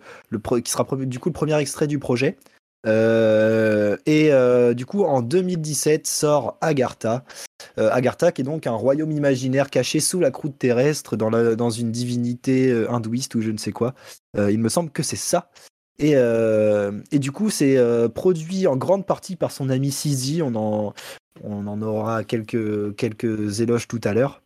[0.64, 2.36] qui sera du coup le premier extrait du projet.
[2.86, 7.24] Euh, et euh, du coup en 2017 sort Agartha.
[7.78, 11.56] Euh, Agartha qui est donc un royaume imaginaire caché sous la croûte terrestre dans, la-
[11.56, 13.94] dans une divinité hindouiste ou je ne sais quoi.
[14.38, 15.50] Il me semble que c'est ça.
[15.98, 17.78] Et, et du coup, c'est
[18.14, 20.42] produit en grande partie par son ami Sizi.
[20.42, 20.92] On en,
[21.42, 24.42] on en aura quelques, quelques éloges tout à l'heure.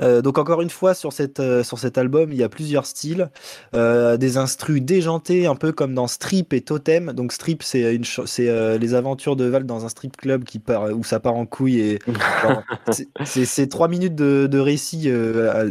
[0.00, 2.86] Euh, donc encore une fois sur, cette, euh, sur cet album il y a plusieurs
[2.86, 3.30] styles.
[3.74, 7.12] Euh, des instrus déjantés un peu comme dans Strip et Totem.
[7.12, 10.84] Donc Strip c'est une c'est les aventures de Val dans un strip club qui part
[10.96, 11.98] où ça part en couille et
[13.24, 15.10] c'est- trois minutes de, de récit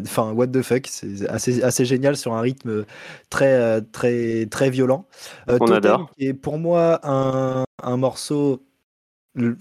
[0.03, 2.85] enfin what the fuck c'est assez, assez génial sur un rythme
[3.29, 5.05] très très très violent.
[5.59, 6.11] On Totem, adore.
[6.17, 8.63] qui est pour moi un, un morceau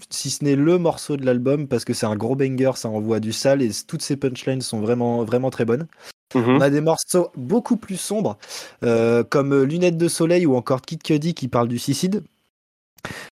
[0.09, 3.19] si ce n'est le morceau de l'album parce que c'est un gros banger, ça envoie
[3.19, 5.87] du sale et toutes ces punchlines sont vraiment vraiment très bonnes.
[6.35, 6.57] Mhm.
[6.57, 8.37] On a des morceaux beaucoup plus sombres
[8.83, 12.23] euh, comme Lunettes de soleil ou encore Kid Cudi qui parle du suicide.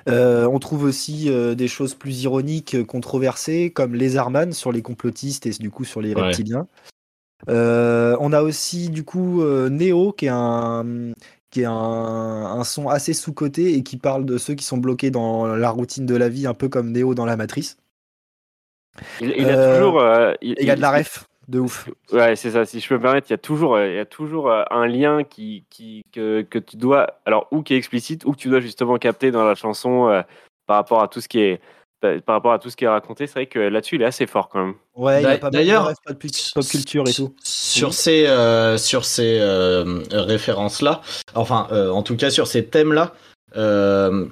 [0.09, 4.83] Euh, on trouve aussi euh, des choses plus ironiques, controversées, comme Les Arman sur les
[4.83, 6.69] complotistes et du coup sur les reptiliens.
[7.49, 11.13] On a aussi du coup Neo qui est un
[11.55, 15.11] qui est un, un son assez sous-coté et qui parle de ceux qui sont bloqués
[15.13, 17.77] dans la routine de la vie, un peu comme Neo dans la Matrice.
[19.21, 20.01] Il, il a Euh, toujours.
[20.01, 21.89] euh, il, y a de la ref, de ouf.
[22.13, 22.65] Ouais, c'est ça.
[22.65, 24.87] Si je peux me permettre, il y a toujours, euh, il y a toujours un
[24.87, 28.49] lien qui, qui, que, que tu dois, alors ou qui est explicite, ou que tu
[28.49, 30.23] dois justement capter dans la chanson euh,
[30.67, 31.61] par rapport à tout ce qui est,
[32.01, 33.27] par rapport à tout ce qui est raconté.
[33.27, 34.75] C'est vrai que là-dessus, il est assez fort quand même.
[34.95, 36.17] Ouais, il y a D'a- pas mal de d'ailleurs, pop,
[36.55, 37.35] pop culture et tout.
[37.43, 37.95] Sur Oui.
[37.95, 41.01] ces, euh, sur ces euh, références-là,
[41.35, 43.15] enfin, euh, en tout cas sur ces thèmes-là,
[43.57, 44.27] euh,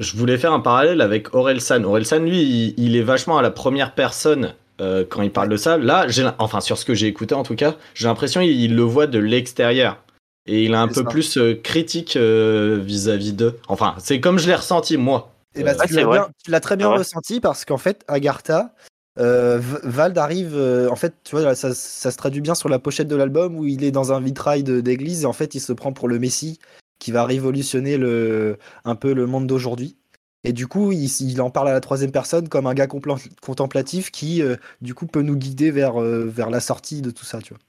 [0.00, 1.84] je voulais faire un parallèle avec Orelsan.
[1.84, 5.56] Orelsan, lui, il, il est vachement à la première personne euh, quand il parle de
[5.56, 5.78] ça.
[5.78, 6.06] Là,
[6.38, 9.06] enfin, sur ce que j'ai écouté en tout cas, j'ai l'impression qu'il il le voit
[9.06, 9.98] de l'extérieur.
[10.46, 11.04] Et il est un peu ça.
[11.04, 13.58] plus critique euh, vis-à-vis d'eux.
[13.68, 15.32] Enfin, c'est comme je l'ai ressenti moi.
[15.54, 16.18] Et bah, Euh, Ouais, tu l'as vrai.
[16.18, 18.74] bien- tu l'as très bien ressenti parce qu'en fait, Agartha,
[19.18, 20.54] euh, Vald arrive.
[20.56, 23.56] euh, en fait, tu vois, ça, ça se traduit bien sur la pochette de l'album
[23.56, 26.08] où il est dans un vitrail de- d'église et en fait, il se prend pour
[26.08, 26.58] le Messie
[26.98, 29.96] qui va révolutionner le, un peu le monde d'aujourd'hui.
[30.44, 32.88] Et du coup, il, il en parle à la troisième personne comme un gars
[33.40, 37.24] contemplatif qui, euh, du coup, peut nous guider vers, euh, vers la sortie de tout
[37.24, 37.60] ça, tu vois.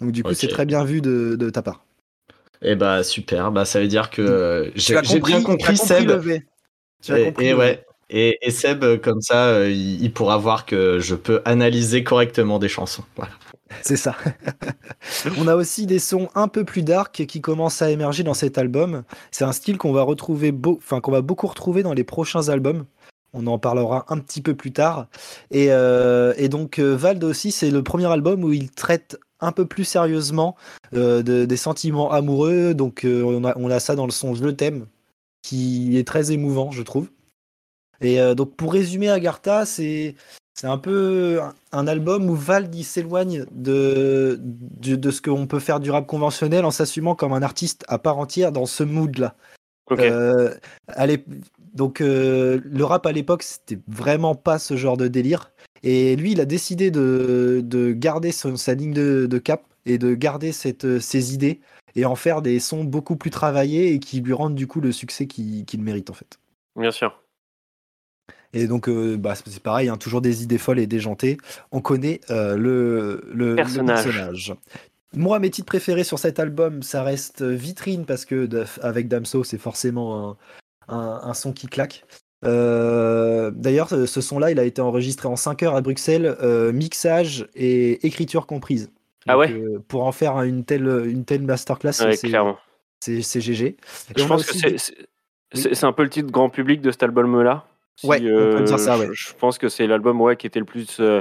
[0.00, 1.84] Donc, du coup, c'est très bien vu de, de ta part.
[2.64, 6.06] Et bah super, bah ça veut dire que euh, j'ai bien compris compris Seb.
[6.08, 6.46] le V.
[7.02, 7.84] Tu as Et, compris ouais.
[8.10, 12.04] Et, et Seb, euh, comme ça, euh, il, il pourra voir que je peux analyser
[12.04, 13.04] correctement des chansons.
[13.16, 13.32] Voilà.
[13.80, 14.14] C'est ça.
[15.38, 18.58] On a aussi des sons un peu plus dark qui commencent à émerger dans cet
[18.58, 19.02] album.
[19.30, 22.48] C'est un style qu'on va retrouver, beau- enfin qu'on va beaucoup retrouver dans les prochains
[22.50, 22.84] albums.
[23.32, 25.06] On en parlera un petit peu plus tard.
[25.50, 29.64] Et, euh, et donc Vald aussi, c'est le premier album où il traite un peu
[29.64, 30.54] plus sérieusement
[30.92, 32.74] euh, de- des sentiments amoureux.
[32.74, 34.84] Donc euh, on, a, on a ça dans le son Je t'aime,
[35.42, 37.08] qui est très émouvant, je trouve.
[38.00, 40.14] Et euh, donc pour résumer Agartha, c'est
[40.54, 41.40] c'est un peu
[41.72, 46.64] un- album où Vald s'éloigne de, de, de ce qu'on peut faire du rap conventionnel
[46.64, 49.34] en s'assumant comme un artiste à part entière dans ce mood-là.
[49.90, 50.00] Ok.
[50.00, 50.54] Euh,
[51.74, 55.52] donc euh, le rap à l'époque, c'était vraiment pas ce genre de délire.
[55.82, 59.98] Et lui, il a décidé de, de garder son- sa ligne de, de cap et
[59.98, 61.60] de garder cette, ses idées
[61.96, 64.92] et en faire des sons beaucoup plus travaillés et qui lui rendent du coup le
[64.92, 66.38] succès qu'il mérite en fait.
[66.76, 67.18] Bien sûr.
[68.54, 71.38] Et donc, euh, bah, c'est pareil, hein, toujours des idées folles et déjantées.
[71.70, 74.54] On connaît euh, le, le, le Personnage.
[75.14, 78.48] Moi, mes titres préférés sur cet album, ça reste Vitrine, parce que
[78.82, 80.36] avec Damso, c'est forcément
[80.88, 82.04] un, un- un son qui claque.
[82.44, 87.48] Euh, D'ailleurs, ce son-là, il a été enregistré en 5 heures à Bruxelles, euh, mixage
[87.54, 88.90] et écriture comprise.
[89.26, 92.58] Ah ouais euh, Pour en faire une telle, une telle masterclass, Ouais, c'est- clairement.
[93.00, 93.66] c'est c'est GG.
[93.66, 93.76] Et
[94.16, 94.94] Je pense que aussi c'est des- c'est-
[95.54, 97.64] c'est- c'est un peu le titre grand public de cet album-là.
[97.96, 99.08] Si, Ouais, on peut dire ça, je- ouais.
[99.12, 101.20] Je, pense que c'est l'album ouais, qui était le plus, euh,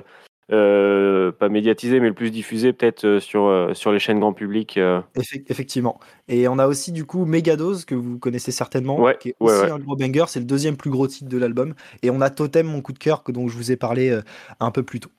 [0.51, 4.33] euh, pas médiatisé, mais le plus diffusé peut-être euh, sur, euh, sur les chaînes grand
[4.33, 4.77] public.
[4.77, 5.01] euh.
[5.15, 5.99] Effe- Effectivement.
[6.27, 9.51] Et on a aussi du coup Megadose que vous connaissez certainement, Ouais, qui est ouais,
[9.53, 9.71] aussi ouais.
[9.71, 10.25] un gros banger.
[10.27, 11.73] C'est le deuxième plus gros titre de l'album.
[12.03, 14.21] Et on a Totem, mon coup de cœur, que dont je vous ai parlé euh,
[14.59, 15.09] un peu plus tôt.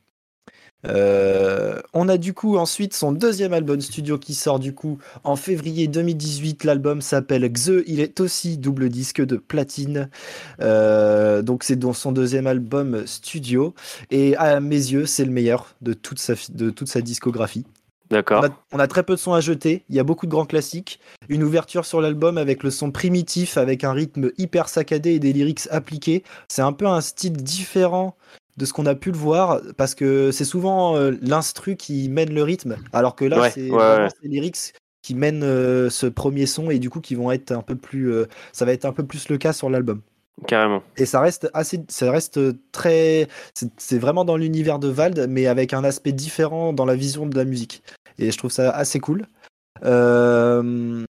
[0.86, 5.36] Euh, on a du coup ensuite son deuxième album studio qui sort du coup en
[5.36, 6.64] février 2018.
[6.64, 7.82] L'album s'appelle Xe.
[7.86, 10.08] Il est aussi double disque de platine.
[10.60, 13.74] Euh, donc c'est son deuxième album studio.
[14.10, 17.64] Et à mes yeux, c'est le meilleur de toute sa, de toute sa discographie.
[18.12, 18.44] D'accord.
[18.44, 20.30] On a, on a très peu de sons à jeter, il y a beaucoup de
[20.30, 25.12] grands classiques, une ouverture sur l'album avec le son primitif, avec un rythme hyper saccadé
[25.12, 26.22] et des lyrics appliqués.
[26.46, 28.14] C'est un peu un style différent
[28.56, 32.34] de ce qu'on a pu le voir, parce que c'est souvent euh, l'instru qui mène
[32.34, 34.10] le rythme, alors que là, Ouais, c'est ouais, vraiment ouais.
[34.22, 37.62] ces lyrics qui mènent euh, ce premier son et du coup qui vont être un
[37.62, 40.00] peu plus, euh, ça va être un peu plus le cas sur l'album.
[40.46, 40.82] Carrément.
[40.96, 42.40] Et ça reste assez, ça reste
[42.72, 46.94] très, c'est c'est vraiment dans l'univers de Vald, mais avec un aspect différent dans la
[46.94, 47.82] vision de la musique.
[48.18, 49.26] Et je trouve ça assez cool.
[49.84, 51.04] Euh,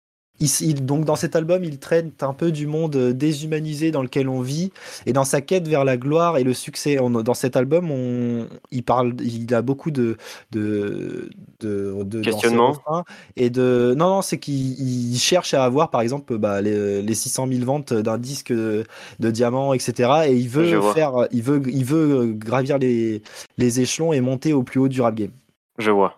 [0.40, 4.28] il, il- donc dans cet album, il traite un peu du monde déshumanisé dans lequel
[4.28, 4.72] on vit
[5.06, 6.98] et dans sa quête vers la gloire et le succès.
[7.00, 10.16] On- dans cet album, on, il parle, il a beaucoup de,
[10.52, 11.28] de,
[11.60, 12.72] de, de- dans ses Questionnement.
[12.72, 13.04] refrains
[13.36, 14.78] et de, non non, c'est qu'il
[15.12, 18.84] il cherche à avoir par exemple bah, les, les 600 000 ventes d'un disque de,
[19.20, 20.28] de diamants, etc.
[20.28, 23.22] Et il veut faire, il veut, il veut gravir les,
[23.58, 25.30] les échelons et monter au plus haut du rap game.
[25.78, 26.17] Je vois.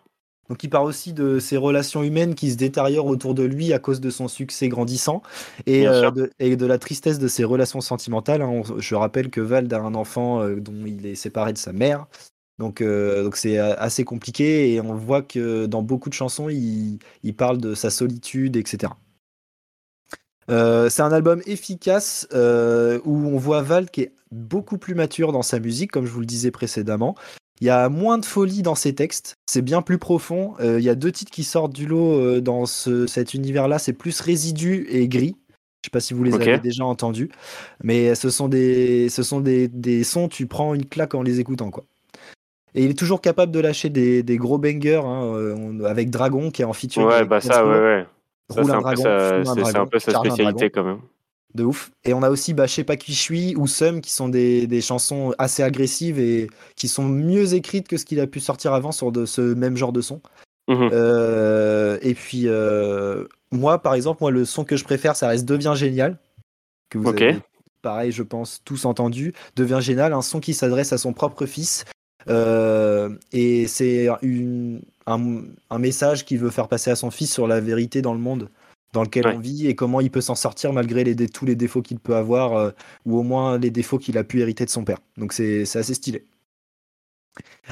[0.50, 3.78] Donc il parle aussi de ses relations humaines qui se détériorent autour de lui à
[3.78, 5.22] cause de son succès grandissant
[5.66, 8.42] et, euh, de, et de la tristesse de ses relations sentimentales.
[8.42, 8.48] hein.
[8.68, 11.72] On- je rappelle que Vald a un enfant euh, dont il est séparé de sa
[11.72, 12.06] mère.
[12.58, 16.98] Donc euh, donc c'est assez compliqué et on voit que dans beaucoup de chansons, il,
[17.22, 18.92] il parle de sa solitude, etc.
[20.48, 25.60] C'est un album efficace où on voit Vald qui est beaucoup plus mature dans sa
[25.60, 27.14] musique, comme je vous le disais précédemment.
[27.60, 30.54] Il y a moins de folie dans ses textes, c'est bien plus profond.
[30.60, 33.78] Euh, il y a deux titres qui sortent du lot euh, dans ce- cet univers-là,
[33.78, 35.36] c'est plus résidu et gris.
[35.82, 37.30] Je sais pas si vous les avez déjà entendus,
[37.82, 41.40] mais ce sont des, ce sont des, des sons, tu prends une claque en les
[41.40, 41.70] écoutant.
[41.70, 41.84] quoi.
[42.74, 46.50] Et il est toujours capable de lâcher des, des gros bangers, hein, euh, avec Dragon
[46.50, 47.08] qui est en featuring.
[47.08, 48.06] Ouais, bah ça, ouais, ouais.
[48.50, 49.02] C'est un un, peu dragon,
[49.54, 49.98] sa- un peu
[50.30, 50.98] spécialité quand même.
[51.54, 51.90] De ouf.
[52.04, 54.28] Et on a aussi bah, Je sais pas qui je suis ou Sum qui sont
[54.28, 58.38] des, des chansons assez agressives et qui sont mieux écrites que ce qu'il a pu
[58.38, 60.20] sortir avant sur de, ce même genre de son.
[60.68, 60.90] Mhm.
[60.92, 65.44] Euh, et puis, euh, moi, par exemple, moi, le son que je préfère, ça reste
[65.44, 66.18] Devient Génial.
[66.88, 67.22] Que vous Ok.
[67.22, 67.38] avez,
[67.82, 69.32] pareil, je pense, tous entendu.
[69.56, 71.84] Devient Génial, un son qui s'adresse à son propre fils.
[72.28, 75.18] Euh, et c'est un,
[75.70, 78.50] un message qu'il veut faire passer à son fils sur la vérité dans le monde
[78.92, 79.34] dans lequel Ouais.
[79.36, 82.16] on vit et comment il peut s'en sortir malgré les, tous les défauts qu'il peut
[82.16, 82.70] avoir euh,
[83.06, 84.98] ou au moins les défauts qu'il a pu hériter de son père.
[85.16, 86.26] Donc c'est c'est assez stylé.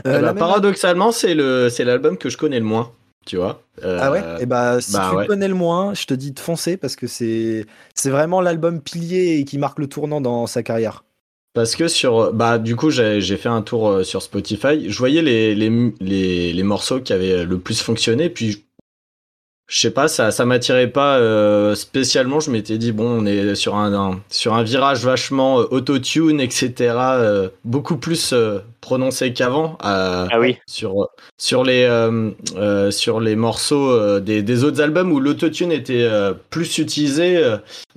[0.06, 2.92] Euh, Eh bah, paradoxalement, c'est le c'est l'album que je connais le moins,
[3.26, 3.62] tu vois.
[3.84, 4.22] Euh, Ah ouais?
[4.38, 5.26] Et bah si bah tu ouais.
[5.26, 9.38] connais le moins, je te dis de foncer parce que c'est c'est vraiment l'album pilier
[9.38, 11.04] et qui marque le tournant dans sa carrière.
[11.54, 14.88] Parce que sur, bah, du coup, j'ai j'ai fait un tour euh, sur Spotify.
[14.90, 18.30] Je voyais les, les, les, les morceaux qui avaient le plus fonctionné.
[18.30, 18.66] Puis,
[19.68, 22.40] je- sais pas, ça, ça m'attirait pas euh, spécialement.
[22.40, 26.40] Je m'étais dit, bon, on est sur un, un- sur un virage vachement euh, autotune,
[26.40, 26.94] etc.
[27.18, 28.34] euh, beaucoup plus
[28.80, 29.76] prononcé qu'avant.
[29.84, 30.56] euh, Ah oui.
[30.66, 36.02] sur, sur, les, euh, euh, sur les morceaux des, des autres albums où l'autotune était
[36.02, 37.42] euh, plus utilisé,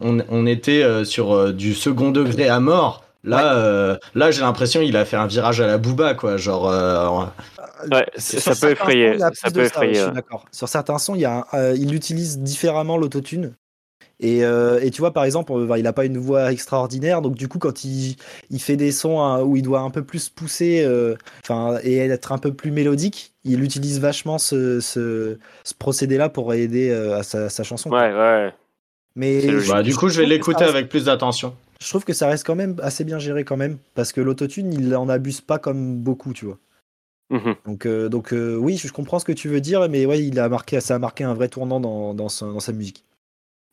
[0.01, 3.00] on, on était euh, sur du second degré à mort.
[3.23, 6.38] Là, euh, là j'ai l'impression qu'il a fait un virage à la Booba, quoi.
[6.38, 7.25] Genre, euh,
[7.91, 9.17] Ouais, Sur ça peut effrayer.
[9.19, 9.93] sons, il Ça peut de ça, ouais, effrayer.
[9.95, 10.05] je ouais.
[10.05, 10.45] suis d'accord.
[10.51, 13.53] Sur certains sons, il, y a un- euh, il utilise différemment l'autotune.
[14.19, 17.34] Et, euh, et tu vois, par exemple, euh, il n'a pas une voix extraordinaire, donc
[17.34, 18.17] du coup, quand il,
[18.51, 21.97] il fait des sons hein, où il doit un peu plus pousser euh, enfin, et
[21.97, 27.17] être un peu plus mélodique, il utilise vachement ce, ce, ce procédé-là pour aider euh,
[27.17, 27.89] à sa, sa chanson.
[27.89, 28.53] Ouais, ouais.
[29.15, 31.55] Mais bah, du coup, je vais l'écouter avec plus d'attention.
[31.81, 34.71] Je trouve que ça reste quand même assez bien géré quand même, parce que l'autotune,
[34.71, 36.59] il en abuse pas comme beaucoup, tu vois.
[37.31, 37.55] Mhm.
[37.65, 40.39] Donc, euh, donc euh, oui, je comprends ce que tu veux dire, mais ouais, il
[40.39, 43.03] a marqué, ça a marqué un vrai tournant dans, dans, sa, dans sa musique.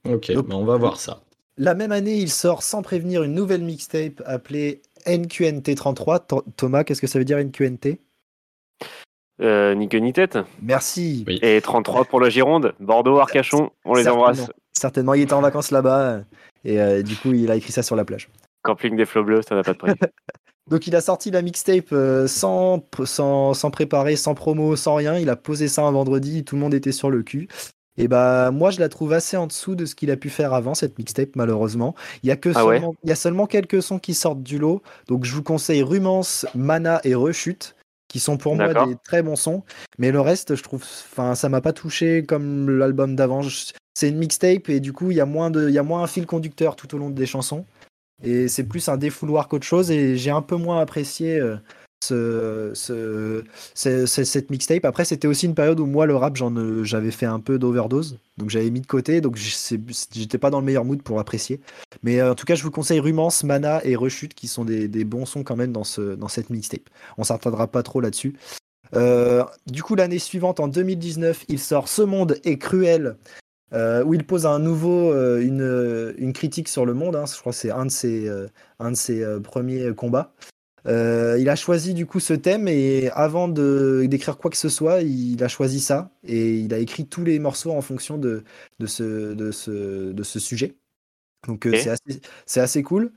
[0.08, 1.20] Ok, Donc- bah, on va voir ça.
[1.60, 6.20] La même année, il sort sans prévenir une nouvelle mixtape appelée NQNT33.
[6.28, 7.98] Tho- Thomas, qu'est-ce que ça veut dire NQNT
[9.40, 10.38] Euh, ni queue ni tête.
[10.62, 11.24] Merci.
[11.26, 11.38] Oui.
[11.42, 12.74] Et 33 pour la Gironde.
[12.80, 14.50] Bordeaux, Arcachon, on les embrasse.
[14.72, 16.20] Certainement, il était en vacances là-bas
[16.64, 18.28] et euh, du coup, il a écrit ça sur la plage.
[18.62, 19.92] Camping des flots bleus, ça n'a pas de prix.
[20.68, 25.16] Donc il a sorti la mixtape euh, sans, sans, sans préparer, sans promo, sans rien.
[25.16, 27.48] Il a posé ça un vendredi, tout le monde était sur le cul.
[27.96, 30.54] Et bah moi je la trouve assez en dessous de ce qu'il a pu faire
[30.54, 31.94] avant cette mixtape malheureusement.
[32.22, 34.42] Il y a que Ah ouais seulement, il y a seulement quelques sons qui sortent
[34.42, 34.82] du lot.
[35.08, 37.74] Donc je vous conseille Rumance, Mana et Rechute
[38.06, 39.64] qui sont pour moi des très bons sons.
[39.98, 43.42] Mais le reste je trouve, enfin ça m'a pas touché comme l'album d'avant.
[43.98, 46.06] C'est une mixtape et du coup il y a moins de, y a moins un
[46.06, 47.64] fil conducteur tout au long des chansons.
[48.22, 49.90] Et c'est plus un défouloir qu'autre chose.
[49.90, 51.56] Et j'ai un peu moins apprécié euh,
[52.04, 53.42] ce, ce-
[53.74, 54.84] ce- ce- cette mixtape.
[54.84, 57.58] Après, c'était aussi une période où moi, le rap, j'en, euh, j'avais fait un peu
[57.58, 58.18] d'overdose.
[58.37, 59.20] Donc j'avais mis de côté.
[59.20, 61.58] Donc j'étais pas dans le meilleur mood pour apprécier.
[62.04, 64.87] Mais euh, en tout cas, je vous conseille Rumance, Mana et Rechute qui sont des,
[65.04, 65.82] bons sons quand même dans,
[66.16, 66.88] dans cette mixtape.
[67.16, 68.37] On s'attardera pas trop là-dessus.
[69.66, 73.16] Du coup, l'année suivante, en 2019, il sort Ce monde est cruel,
[73.72, 77.16] euh, où il pose un nouveau, euh, une, une critique sur le monde.
[77.16, 77.24] hein.
[77.26, 78.46] Je crois que c'est un de ses, euh,
[78.78, 80.33] un de ses euh, premiers combats.
[80.87, 85.02] Euh, il a choisi du coup ce thème et avant d'écrire quoi que ce soit,
[85.02, 88.44] il a choisi ça et il a écrit tous les morceaux en fonction de,
[88.78, 90.76] de, ce, de, ce, de ce sujet.
[91.46, 93.12] Donc euh, c'est assez, c'est assez cool.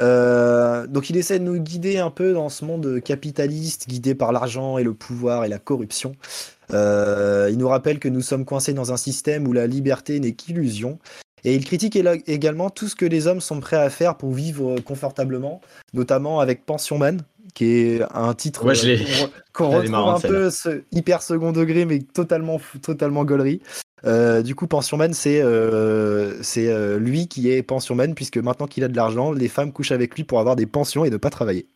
[0.00, 4.32] Euh, donc il essaie de nous guider un peu dans ce monde capitaliste, guidé par
[4.32, 6.16] l'argent et le pouvoir et la corruption.
[6.72, 10.32] Euh, il nous rappelle que nous sommes coincés dans un système où la liberté n'est
[10.32, 10.98] qu'illusion.
[11.44, 14.80] Et il critique également tout ce que les hommes sont prêts à faire pour vivre
[14.80, 15.60] confortablement,
[15.94, 17.20] notamment avec Pension Man,
[17.54, 18.96] qui est un titre Ouais, euh,
[19.52, 23.60] qu'on- est retrouve marrante, un peu ce- hyper second degré, mais totalement, totalement gaulerie.
[24.04, 28.82] Euh, du coup, Pensionman, c'est euh, c'est euh, lui qui est pensionman, puisque maintenant qu'il
[28.84, 31.30] a de l'argent, les femmes couchent avec lui pour avoir des pensions et ne pas
[31.30, 31.66] travailler.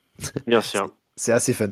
[0.46, 0.92] Bien sûr.
[1.16, 1.68] C'est assez fun.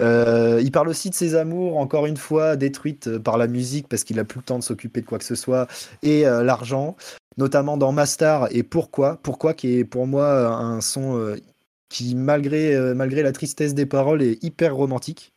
[0.00, 3.88] Euh, il parle aussi de ses amours, encore une fois, détruites euh, par la musique
[3.88, 5.66] parce qu'il n'a plus le temps de s'occuper de quoi que ce soit,
[6.02, 6.96] et euh, l'argent,
[7.36, 9.18] notamment dans Mastar et Pourquoi.
[9.22, 11.36] Pourquoi, qui est pour moi un son euh,
[11.88, 15.32] qui, malgré, malgré la tristesse des paroles, est hyper romantique.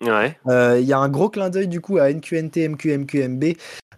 [0.00, 0.38] Ouais.
[0.46, 3.44] Euh, Il y a un gros clin d'œil du coup à NQNT MQMQMB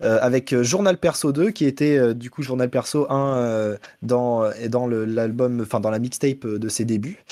[0.02, 4.50] euh, avec Journal Perso 2 qui était euh, du coup Journal Perso 1 euh, dans,
[4.68, 7.22] dans l'album, enfin dans la mixtape de ses débuts.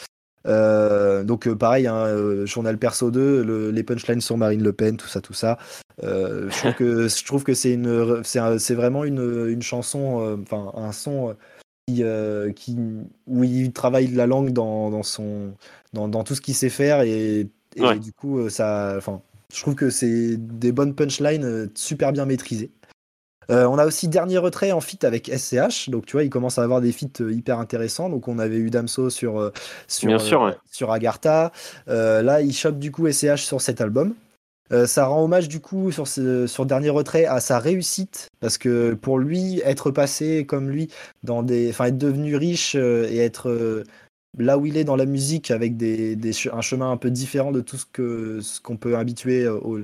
[0.46, 4.72] Euh, donc euh, pareil, hein, euh, Journal Perso 2, le- les punchlines sur Marine Le
[4.72, 5.58] Pen, tout ça, tout ça.
[6.02, 9.62] Euh, je trouve que je trouve que c'est une, c'est un- c'est vraiment une, une
[9.62, 11.34] chanson, enfin un son
[11.86, 12.02] qui,
[12.54, 12.76] qui
[13.26, 15.54] où il travaille la langue dans, dans son,
[15.92, 17.98] dans, dans tout ce qu'il sait faire et, et Ouais.
[17.98, 19.20] du coup ça, enfin,
[19.54, 22.70] je trouve que c'est des bonnes punchlines super bien maîtrisées.
[23.50, 26.58] Euh, on a aussi dernier retrait en feat avec SCH, donc tu vois, il commence
[26.58, 28.10] à avoir des feats euh, hyper intéressants.
[28.10, 29.52] Donc on avait eu Damso sur euh,
[29.86, 30.54] sur, Bien sûr, ouais.
[30.70, 31.52] sur Agartha.
[31.86, 34.14] Là, il chope du coup SCH sur cet album.
[34.72, 38.58] Euh, ça rend hommage du coup sur ce sur dernier retrait à sa réussite parce
[38.58, 40.88] que pour lui être passé comme lui
[41.22, 43.84] dans des enfin être devenu riche euh, et être euh,
[44.36, 47.50] là où il est dans la musique avec des, des un chemin un peu différent
[47.50, 49.78] de tout ce que ce qu'on peut habituer au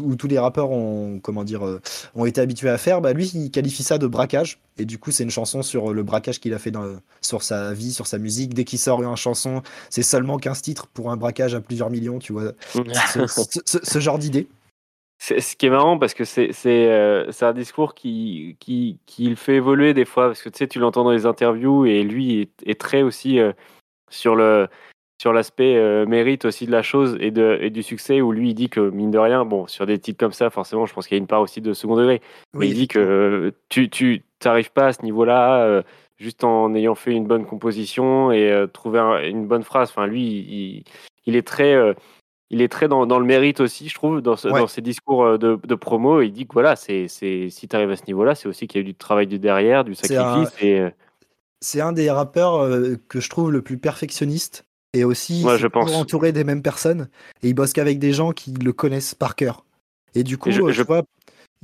[0.00, 1.80] où tous les rappeurs ont comment dire euh,
[2.14, 4.58] ont été habitués à faire bah lui il qualifie ça de braquage.
[4.78, 7.72] Et du coup c'est une chanson sur le braquage qu'il a fait dans, sur sa
[7.72, 8.54] vie sur sa musique.
[8.54, 12.18] Dès qu'il sort une chanson c'est seulement 15 titres pour un braquage à plusieurs millions
[12.18, 12.52] tu vois.
[12.74, 14.48] Ce, ce- ce- ce genre d'idée.
[15.18, 19.36] C'est- Ce qui est marrant parce que c'est euh, un discours qui, qui qui le
[19.36, 22.40] fait évoluer des fois parce que tu sais tu l'entends dans les interviews et lui
[22.40, 23.52] est, est très aussi euh,
[24.10, 24.68] sur le
[25.24, 28.50] sur l'aspect euh, mérite aussi de la chose et de et du succès où lui
[28.50, 31.06] il dit que mine de rien bon sur des titres comme ça forcément je pense
[31.08, 32.20] qu'il y a une part aussi de second degré
[32.52, 35.82] mais il dit que euh, tu tu t'arrives pas à ce niveau-là euh,
[36.18, 40.06] juste en ayant fait une bonne composition et euh, trouver un- une bonne phrase enfin
[40.06, 40.84] lui il,
[41.24, 41.74] il est très
[42.50, 44.60] il est très dans, dans le mérite aussi, je trouve, dans, ce- Ouais.
[44.60, 46.20] dans ses discours de, de promo.
[46.20, 48.80] Il dit que voilà, c'est, si tu arrives à ce niveau-là, c'est aussi qu'il y
[48.80, 50.62] a eu du travail du derrière, du C'est un- sacrifice.
[50.62, 50.84] Et,
[51.62, 52.68] c'est un des rappeurs
[53.08, 55.92] que je trouve le plus perfectionniste et aussi Ouais, c'est je pense.
[55.92, 57.08] entouré des mêmes personnes
[57.42, 59.64] et il bosse qu'avec des gens qui le connaissent par cœur.
[60.14, 61.02] Et du coup, Je- euh, je- vois,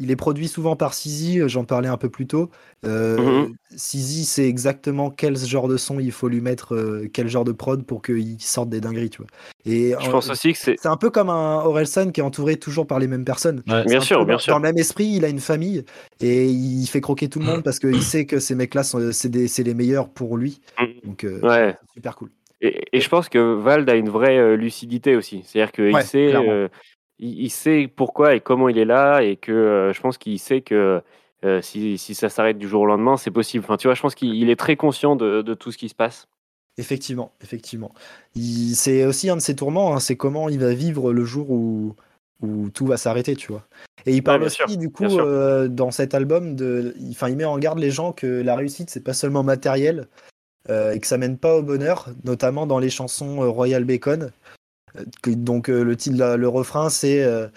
[0.03, 2.49] il est produit souvent par Sizi, euh, j'en parlais un peu plus tôt.
[2.87, 3.55] Euh, Mhm.
[3.77, 7.53] Sizi sait exactement quel genre de son il faut lui mettre, euh, quel genre de
[7.53, 9.27] prod pour qu'il sorte des dingueries, tu vois.
[9.67, 10.77] Et je en- pense aussi que c'est.
[10.81, 13.63] c'est un peu comme un Orelsan qui est entouré toujours par les mêmes personnes.
[13.69, 13.83] Ouais.
[13.85, 14.53] C'est Bien sûr, peu bien dans, sûr.
[14.55, 15.85] Dans le même esprit, il a une famille
[16.21, 19.47] et il fait croquer tout le monde parce qu'il sait que ces mecs-là, sont- c'est
[19.49, 20.61] c'est les meilleurs pour lui.
[20.81, 21.09] Mm.
[21.09, 21.77] Donc, euh, Ouais.
[21.89, 22.31] c'est super cool.
[22.61, 25.43] Et, et je pense que Vald a une vraie euh, lucidité aussi.
[25.45, 26.51] C'est-à-dire qu'il Ouais, sait, clairement.
[26.53, 26.69] euh,
[27.19, 30.39] il, il sait pourquoi et comment il est là, et que euh, je pense qu'il
[30.39, 31.01] sait que
[31.45, 33.65] euh, si, si ça s'arrête du jour au lendemain, c'est possible.
[33.65, 35.89] Enfin, tu vois, je pense qu'il il est très conscient de, de tout ce qui
[35.89, 36.29] se passe.
[36.77, 37.93] Effectivement, effectivement.
[38.35, 41.95] C'est aussi un de ses tourments, hein, c'est comment il va vivre le jour où,
[42.43, 43.67] où tout va s'arrêter, tu vois.
[44.07, 47.59] Et il parle aussi, sûr, du coup, dans cet album, de, il, il met en
[47.59, 50.09] garde les gens que la réussite, c'est pas seulement matériel
[50.69, 54.31] et que ça mène pas au bonheur, notamment dans les chansons euh, Royal Bacon.
[54.97, 57.49] Euh, donc, euh, le, titre, le refrain, c'est euh,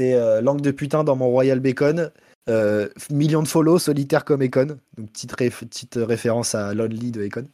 [0.00, 2.10] euh, langue de putain dans mon Royal Bacon.
[2.48, 4.78] Euh, millions de follow, solitaire comme Econ.
[4.96, 7.46] Donc, petite, petite référence à Lonely de Econ.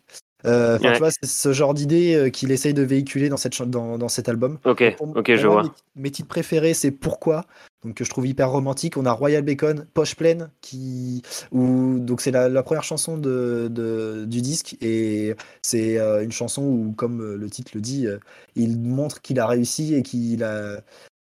[0.47, 0.93] Euh, Ouais.
[0.93, 3.99] tu vois, c'est ce genre d'idée euh, qu'il essaye de véhiculer dans, cette, chan- dans,
[3.99, 4.59] dans cet album.
[4.65, 5.75] Ok, Pour- ok, pour je moi, vois.
[5.97, 7.45] Mes, mes titres préférés, c'est Pourquoi,
[7.85, 8.97] donc que je trouve hyper romantique.
[8.97, 13.67] On a Royal Bacon, Poche pleine, qui, où, donc c'est la, la première chanson de,
[13.69, 18.19] de- du disque et c'est euh, une chanson où, comme le titre le dit, euh,
[18.55, 20.81] il montre qu'il a réussi et qu'il a,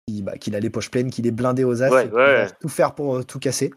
[0.07, 2.47] qu'il bah, qu'il a les poches pleines, qu'il est blindé aux as, Ouais, et ouais.
[2.61, 3.73] tout faire pour tout casser.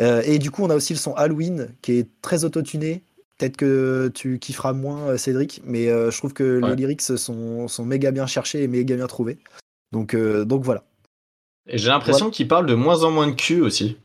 [0.00, 3.04] Et du coup, on a aussi le son Halloween qui est très autotuné,
[3.42, 6.70] Peut-être que tu kifferas moins euh, Cédric, mais euh, je trouve que Ouais.
[6.70, 9.38] les lyrics sont, sont méga bien cherchés et méga bien trouvés.
[9.90, 10.84] Donc, euh, donc voilà.
[11.68, 13.96] Et j'ai l'impression qu'il parle de moins en moins de cul aussi.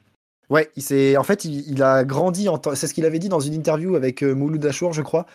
[0.50, 2.50] Ouais, il s'est, en fait, il, il a grandi.
[2.50, 5.28] En c'est ce qu'il avait dit dans une interview avec Mouloud Achour, je crois.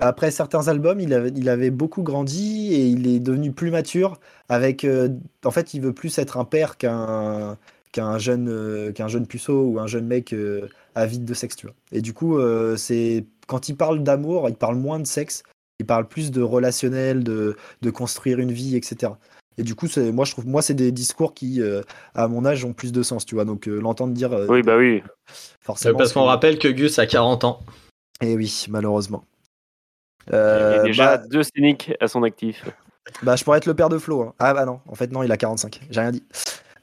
[0.00, 4.18] Après certains albums, il avait, il avait beaucoup grandi et il est devenu plus mature.
[4.48, 5.10] Avec, euh,
[5.44, 7.58] en fait, il veut plus être un père qu'un
[7.92, 11.66] qu'un jeune euh, qu'un jeune puceau ou un jeune mec euh, avide de sexe, tu
[11.66, 11.74] vois.
[11.92, 12.38] Et du coup,
[12.76, 15.42] c'est quand il parle d'amour, il parle moins de sexe.
[15.78, 19.12] Il parle plus de relationnel, de, de construire une vie, etc.
[19.58, 21.82] Et du coup, moi, je trouve, moi, c'est des discours qui, euh,
[22.14, 23.44] à mon âge, ont plus de sens, tu vois.
[23.44, 25.02] Donc, euh, l'entendre dire, euh, Oui, bah oui.
[25.60, 25.98] forcément.
[25.98, 27.60] Parce qu'on rappelle que Gus a 40 ans.
[28.22, 29.22] Eh oui, malheureusement.
[30.28, 32.64] Il y a déjà bah, deux cyniques à son actif.
[33.22, 34.22] bah, je pourrais être le père de Flo.
[34.22, 34.34] hein.
[34.38, 35.80] Ah bah non, en fait non, il a 45.
[35.90, 36.24] J'ai rien dit.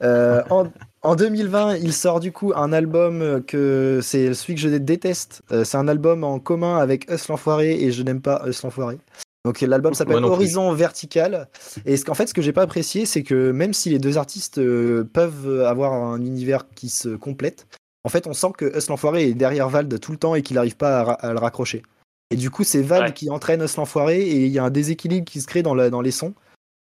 [0.03, 0.65] Euh, en,
[1.01, 5.41] en 2020, il sort du coup un album que c'est celui que je déteste.
[5.51, 8.97] Euh, c'est un album en commun avec Us l'Enfoiré et je n'aime pas Us l'Enfoiré.
[9.45, 10.23] Donc l'album s'appelle.
[10.23, 11.47] Horizon Vertical.
[11.85, 14.17] Et ce qu'en fait, ce que j'ai pas apprécié, c'est que même si les deux
[14.17, 17.65] artistes euh, peuvent avoir un univers qui se complète,
[18.03, 20.55] en fait, on sent que Us l'Enfoiré est derrière Vald tout le temps et qu'il
[20.55, 21.83] n'arrive pas à, le raccrocher.
[22.31, 23.13] Et du coup, c'est Vald Ouais.
[23.13, 25.89] qui entraîne Us l'Enfoiré et il y a un déséquilibre qui se crée dans, la-
[25.89, 26.33] dans les sons.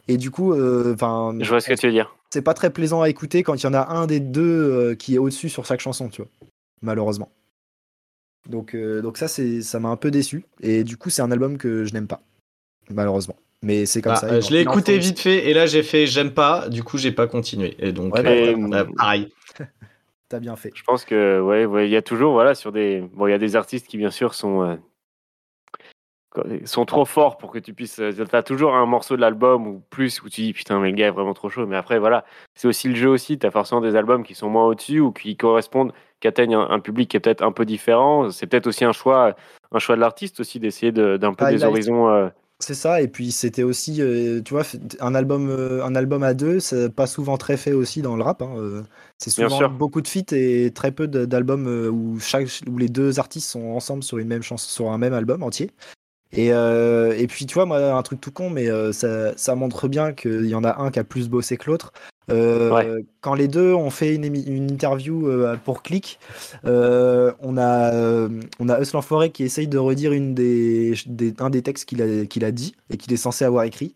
[0.08, 2.14] Et du coup, euh, enfin, Je vois ce que tu veux dire.
[2.30, 4.94] c'est pas très plaisant à écouter quand il y en a un des deux euh,
[4.94, 6.30] qui est au-dessus sur chaque chanson, tu vois.
[6.82, 7.30] Malheureusement.
[8.48, 10.44] Donc, euh, donc ça, c'est, ça m'a un peu déçu.
[10.60, 12.22] Et du coup, c'est un album que je n'aime pas.
[12.90, 13.36] Malheureusement.
[13.62, 14.26] Mais c'est comme Bah, ça.
[14.28, 17.10] euh, je l'ai écouté vite fait et là j'ai fait j'aime pas, du coup j'ai
[17.10, 17.74] pas continué.
[17.80, 19.32] Et donc, Ouais, bah, euh, euh, pareil.
[20.28, 20.70] T'as bien fait.
[20.74, 23.34] Je pense que ouais, ouais, il y a toujours voilà sur des bon, il y
[23.34, 24.78] a des artistes qui bien sûr sont
[26.36, 27.98] quoi, sont trop forts pour que tu puisses.
[27.98, 30.96] euh, T'as toujours un morceau de l'album ou plus où tu dis putain mais le
[30.96, 31.66] gars est vraiment trop chaud.
[31.66, 32.24] Mais après voilà,
[32.54, 33.38] c'est aussi le jeu aussi.
[33.38, 36.80] T'as forcément des albums qui sont moins au-dessus ou qui correspondent, qui atteignent un, un
[36.80, 38.30] public qui est peut-être un peu différent.
[38.30, 39.34] C'est peut-être aussi un choix,
[39.72, 42.08] un choix de l'artiste aussi d'essayer de- d'un peu Ah, des horizons.
[42.08, 42.28] euh,
[42.58, 44.62] C'est ça, et puis c'était aussi, euh, tu vois,
[45.00, 48.22] un album, euh, un album à deux, c'est pas souvent très fait aussi dans le
[48.22, 48.40] rap.
[48.40, 48.82] hein, euh,
[49.18, 53.50] c'est souvent beaucoup de feats et très peu d'albums où, chaque, où les deux artistes
[53.50, 55.70] sont ensemble sur une même chanson, sur un même album entier.
[56.32, 59.54] Et, euh, et puis, tu vois, moi, un truc tout con, mais euh, ça, ça
[59.54, 61.92] montre bien qu'il y en a un qui a plus bossé que l'autre.
[62.30, 63.04] Euh, Ouais.
[63.20, 65.30] Quand les deux ont fait une, une interview
[65.64, 66.18] pour Click,
[66.64, 71.62] on a, on a Us l'Enfoiré qui essaye de redire une des, des- un des
[71.62, 73.94] textes qu'il a, qu'il a dit et qu'il est censé avoir écrit.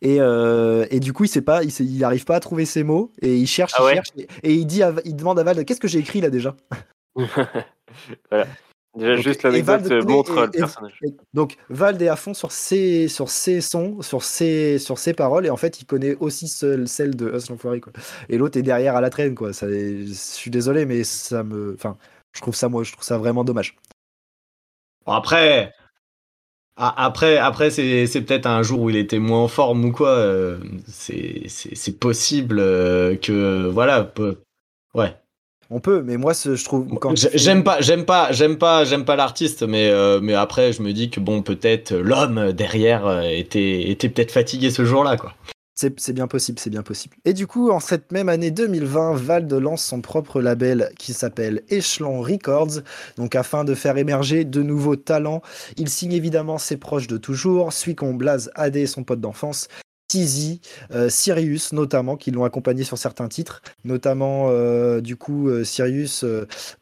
[0.00, 2.64] Et, euh, et du coup, il sait pas, il, sait- il arrive pas à trouver
[2.64, 5.16] ses mots et il cherche, Ah il ouais cherche et, et il dit, à- il
[5.16, 6.54] demande à Val, qu'est-ce que j'ai écrit là déjà?
[8.30, 8.46] Voilà.
[8.98, 10.98] Déjà Donc, juste l'anecdote montre et- le personnage.
[11.04, 15.14] Et Donc Vald est à fond sur ses, sur ses sons, sur ses, sur ses
[15.14, 17.92] paroles, et en fait il connaît aussi seul, celle de Us l'enfoiré quoi.
[18.28, 19.52] Et l'autre est derrière à la traîne quoi.
[19.52, 21.96] Ça, je suis désolé mais ça me, enfin,
[22.34, 23.76] je trouve ça moi, je trouve ça vraiment dommage.
[25.06, 25.72] Bon, après,
[26.76, 29.92] a- après, après c'est c'est peut-être un jour où il était moins en forme ou
[29.92, 30.10] quoi.
[30.10, 34.04] euh, c'est c'est- c'est possible euh, que voilà.
[34.04, 34.38] peu-
[34.94, 35.14] Ouais.
[35.70, 39.04] On peut, mais moi ce- je trouve quand J'aime pas, j'aime pas, j'aime pas, j'aime
[39.04, 43.20] pas l'artiste, mais euh, mais après je me dis que bon peut-être l'homme derrière euh,
[43.22, 45.34] était était peut-être fatigué ce jour-là quoi.
[45.74, 47.14] C'est bien possible, c'est bien possible.
[47.24, 51.62] Et du coup, en cette même année 2020, Vald lance son propre label qui s'appelle
[51.70, 52.80] Echelon Records.
[53.16, 55.40] Donc, afin de faire émerger de nouveaux talents,
[55.76, 59.68] il signe évidemment ses proches de toujours, Suicon, Blaze, AD, son pote d'enfance,
[60.08, 65.64] Tizi, euh, Sirius notamment, qui l'ont accompagné sur certains titres, notamment euh, du coup euh,
[65.64, 66.24] Sirius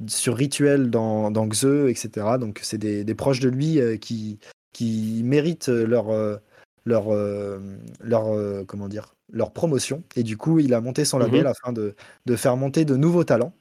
[0.06, 2.38] sur Rituel dans, dans Xe, etc.
[2.38, 4.38] Donc, c'est des, des proches de lui qui,
[4.72, 6.06] qui méritent leur.
[6.84, 7.06] leur,
[8.00, 11.46] leur comment dire leur promotion et du coup il a monté son label Mhm.
[11.48, 11.96] afin de,
[12.26, 13.52] de faire monter de nouveaux talents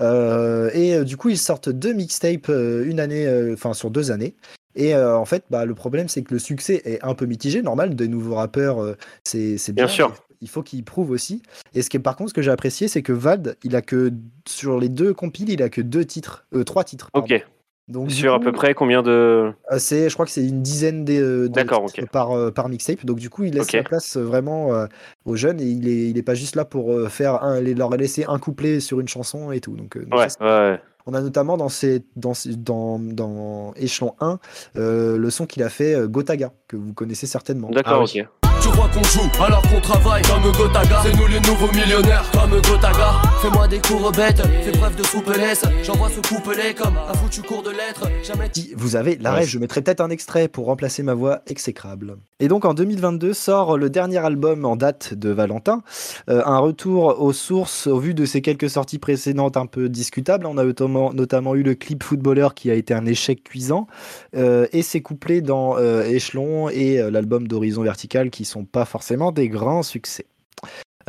[0.00, 4.36] et du coup ils sortent deux mixtapes une année enfin sur deux années
[4.78, 7.60] et euh, en fait bah, le problème c'est que le succès est un peu mitigé
[7.60, 10.14] normal des nouveaux rappeurs euh, c'est bien, Bien sûr.
[10.40, 11.42] il faut qu'ils prouvent aussi
[11.74, 13.82] et ce qui est par contre ce que j'ai apprécié c'est que Vald il a
[13.82, 14.10] que
[14.48, 17.26] sur les deux compiles il a que deux titres euh, trois titres pardon.
[17.34, 17.44] Ok.
[17.88, 19.52] donc Sur à peu près combien de.
[19.78, 23.04] c'est, je crois que c'est une dizaine de, titres par, par mixtape.
[23.06, 23.72] Donc du coup, il laisse Ok.
[23.72, 24.86] la place vraiment euh,
[25.24, 28.24] aux jeunes et il est, il est pas juste là pour faire un, leur laisser
[28.28, 29.74] un couplet sur une chanson et tout.
[29.74, 30.80] Donc, donc Ouais, ça, c'est- ouais, ouais.
[31.08, 34.38] On a notamment dans, ces, dans, ces- dans, dans Échelon 1
[34.76, 37.70] euh, le son qu'il a fait euh, Gotaga, que vous connaissez certainement.
[37.70, 38.22] D'accord, Ah oui.
[38.60, 41.00] Tu crois qu'on joue alors qu'on travaille comme Gotaga.
[41.02, 43.12] C'est nous les nouveaux millionnaires comme Gotaga.
[43.40, 45.64] Fais-moi des cours bêtes, fais preuve de souplesse.
[45.84, 48.08] J'envoie ce couplet comme un foutu cours de lettres.
[48.24, 51.42] Jamais Si vous avez la rêve, je mettrai peut-être un extrait pour remplacer ma voix
[51.46, 52.16] exécrable.
[52.40, 55.82] Et donc en 2022 sort le dernier album en date de Valentin,
[56.28, 60.46] euh, un retour aux sources au vu de ses quelques sorties précédentes un peu discutables.
[60.46, 63.86] On a notamment, notamment eu le clip footballeur qui a été un échec cuisant
[64.36, 68.84] euh, et ses couplets dans euh, Échelon et euh, l'album d'Horizon Vertical qui sont pas
[68.84, 70.26] forcément des grands succès.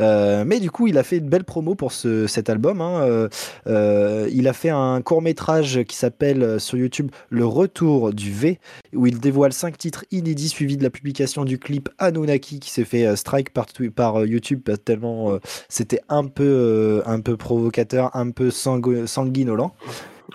[0.00, 2.80] Euh, mais du coup, il a fait une belle promo pour ce, cet album.
[2.80, 3.02] hein.
[3.02, 3.28] Euh,
[3.66, 8.58] euh, il a fait un court métrage qui s'appelle sur YouTube Le Retour du V,
[8.94, 12.84] où il dévoile cinq titres inédits suivis de la publication du clip Anunnaki qui s'est
[12.84, 15.38] fait strike par, YouTube tellement
[15.68, 19.74] c'était un peu un peu provocateur, un peu sangu- sanguinolent.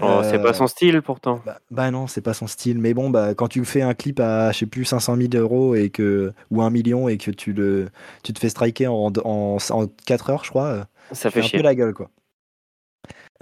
[0.01, 1.41] Oh, c'est Euh, pas son style pourtant.
[1.43, 2.79] Bah, bah non, c'est pas son style.
[2.79, 5.75] Mais bon, bah quand tu fais un clip à je sais plus 500 000 euros
[5.75, 7.89] et que ou un million et que tu le
[8.23, 10.67] tu te fais striker en en, en 4 heures, je crois.
[10.67, 11.59] euh, Ça fait fait un chier.
[11.59, 12.09] peu la gueule quoi.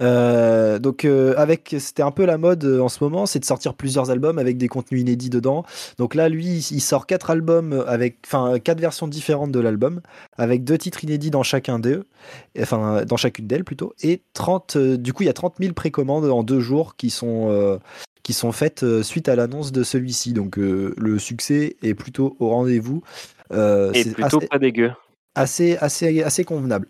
[0.02, 3.44] Euh, donc euh, avec c'était un peu la mode euh, en ce moment, c'est de
[3.44, 5.64] sortir plusieurs albums avec des contenus inédits dedans.
[5.98, 10.00] Donc là lui il sort quatre albums avec enfin quatre versions différentes de l'album
[10.36, 12.06] avec deux titres inédits dans chacun d'eux,
[12.58, 15.74] enfin dans chacune d'elles plutôt et 30 euh, du coup il y a 30 000
[15.74, 17.78] précommandes en deux jours qui sont
[18.22, 20.32] qui sont faites suite à l'annonce de celui-ci.
[20.32, 23.02] Donc le succès est plutôt au rendez-vous.
[23.52, 24.90] Et plutôt assez- pas dégueu.
[25.34, 26.88] assez, assez, assez convenable.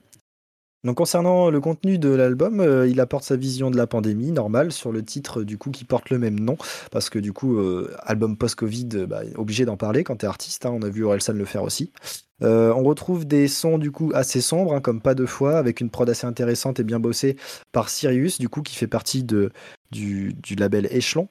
[0.84, 4.70] Donc concernant le contenu de l'album, euh, il apporte sa vision de la pandémie, normale,
[4.70, 6.58] sur le titre du coup qui porte le même nom,
[6.90, 10.66] parce que du coup, euh, album post-Covid, euh, bah, obligé d'en parler quand t'es artiste,
[10.66, 11.90] hein, on a vu Orelsan le faire aussi.
[12.42, 15.88] On retrouve des sons du coup assez sombres, hein, comme pas deux fois, avec une
[15.88, 17.36] prod assez intéressante et bien bossée
[17.72, 19.50] par Sirius, du coup qui fait partie de,
[19.90, 21.28] du, label Échelon.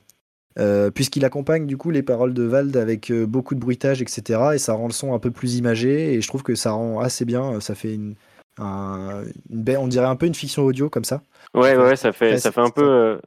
[0.95, 4.39] Puisqu'il accompagne du coup les paroles de Vald avec beaucoup de bruitage, etc.
[4.55, 6.99] Et ça rend le son un peu plus imagé, et je trouve que ça rend
[6.99, 8.15] assez bien, ça fait une,
[8.59, 11.21] un- une belle- on dirait un peu une fiction audio comme ça.
[11.53, 12.83] Ouais, ouais, ça fait, Ouais, ça fait un peu.
[12.87, 13.17] euh,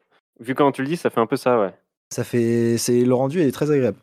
[0.40, 1.72] Vu comment tu le dis, ça fait un peu ça, ouais.
[2.12, 3.96] Ça fait, c'est le rendu est très agréable.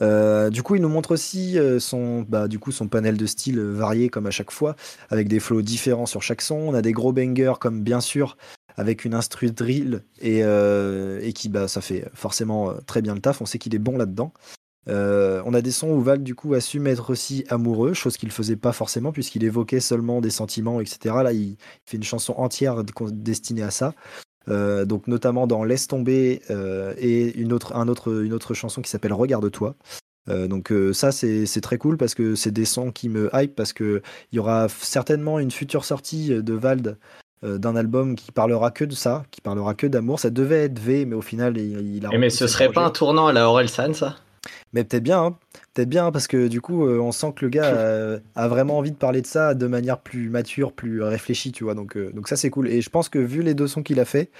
[0.00, 3.26] Euh, du coup, il nous montre aussi euh, son, bah, du coup, son panel de
[3.26, 4.76] styles varié comme à chaque fois,
[5.10, 6.56] avec des flows différents sur chaque son.
[6.56, 8.36] On a des gros bangers comme bien sûr
[8.76, 13.20] avec une instru drill et, euh, et qui, bah, ça fait forcément très bien le
[13.20, 13.40] taf.
[13.42, 14.32] On sait qu'il est bon là-dedans.
[14.88, 18.16] Euh, on a des sons où Val du coup a su mettre aussi amoureux, chose
[18.16, 21.14] qu'il faisait pas forcément puisqu'il évoquait seulement des sentiments, etc.
[21.22, 21.56] Là, il, il
[21.86, 23.94] fait une chanson entière de- destinée à ça.
[24.48, 28.82] Euh, donc notamment dans Laisse tomber euh, et une autre, un autre, une autre chanson
[28.82, 29.76] qui s'appelle Regarde-toi.
[30.28, 33.54] Euh, donc euh, ça c'est très cool parce que c'est des sons qui me hype
[33.54, 34.02] parce que
[34.32, 36.96] il y aura certainement une future sortie de Vald
[37.44, 40.18] euh, d'un album qui parlera que de ça, qui parlera que d'amour.
[40.18, 42.10] Ça devait être V, mais au final il, il a.
[42.18, 44.16] Mais ce serait pas un tournant à la Orelsan, ça?
[44.72, 45.38] Mais peut-être bien, hein.
[45.74, 48.78] peut-être bien parce que du coup, euh, on sent que le gars euh, a vraiment
[48.78, 51.74] envie de parler de ça de manière plus mature, plus réfléchie, tu vois.
[51.74, 52.68] Donc, euh, donc ça c'est cool.
[52.68, 54.30] Et je pense que vu les deux sons qu'il a fait,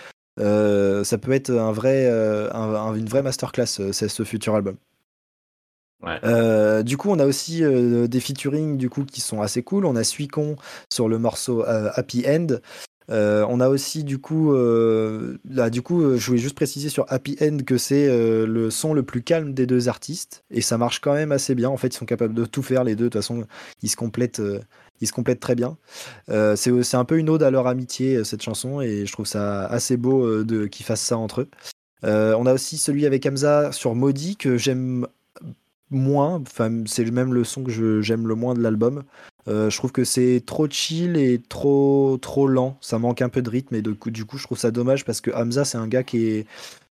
[0.40, 4.76] euh, ça peut être un vrai, un- un- une vraie masterclass, c'est ce futur album.
[6.02, 6.18] Ouais.
[6.24, 9.86] Euh, du coup, on a aussi euh, des featuring du coup qui sont assez cool.
[9.86, 10.56] On a Suicon
[10.92, 12.46] sur le morceau euh, Happy End.
[13.12, 15.36] Euh, on a aussi du coup, euh,
[15.70, 19.02] du coup, euh, je voulais juste préciser sur Happy End que c'est le son le
[19.02, 21.68] plus calme des deux artistes et ça marche quand même assez bien.
[21.68, 23.04] En fait, ils sont capables de tout faire les deux.
[23.04, 23.44] De toute façon,
[23.82, 24.40] ils se complètent,
[25.40, 25.76] très bien.
[26.28, 29.96] C'est un peu une ode à leur amitié cette chanson et je trouve ça assez
[29.96, 31.48] beau de qu'ils fassent ça entre eux.
[32.04, 35.06] On a aussi celui avec Hamza sur Maudit que j'aime
[35.92, 36.40] moins.
[36.40, 39.04] Enfin, c'est même le son que j'aime le moins de l'album.
[39.48, 42.76] Euh, je trouve que c'est trop chill et trop trop lent.
[42.80, 45.04] Ça manque un peu de rythme et de coup, du coup, je trouve ça dommage
[45.04, 46.46] parce que Hamza, c'est un gars qui est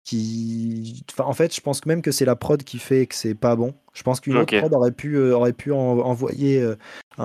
[0.04, 1.02] qui.
[1.12, 3.56] Enfin, en fait, je pense même que c'est la prod qui fait que c'est pas
[3.56, 3.74] bon.
[3.92, 6.76] Je pense qu'une autre prod aurait pu euh, aurait pu en- envoyer euh,
[7.18, 7.24] un,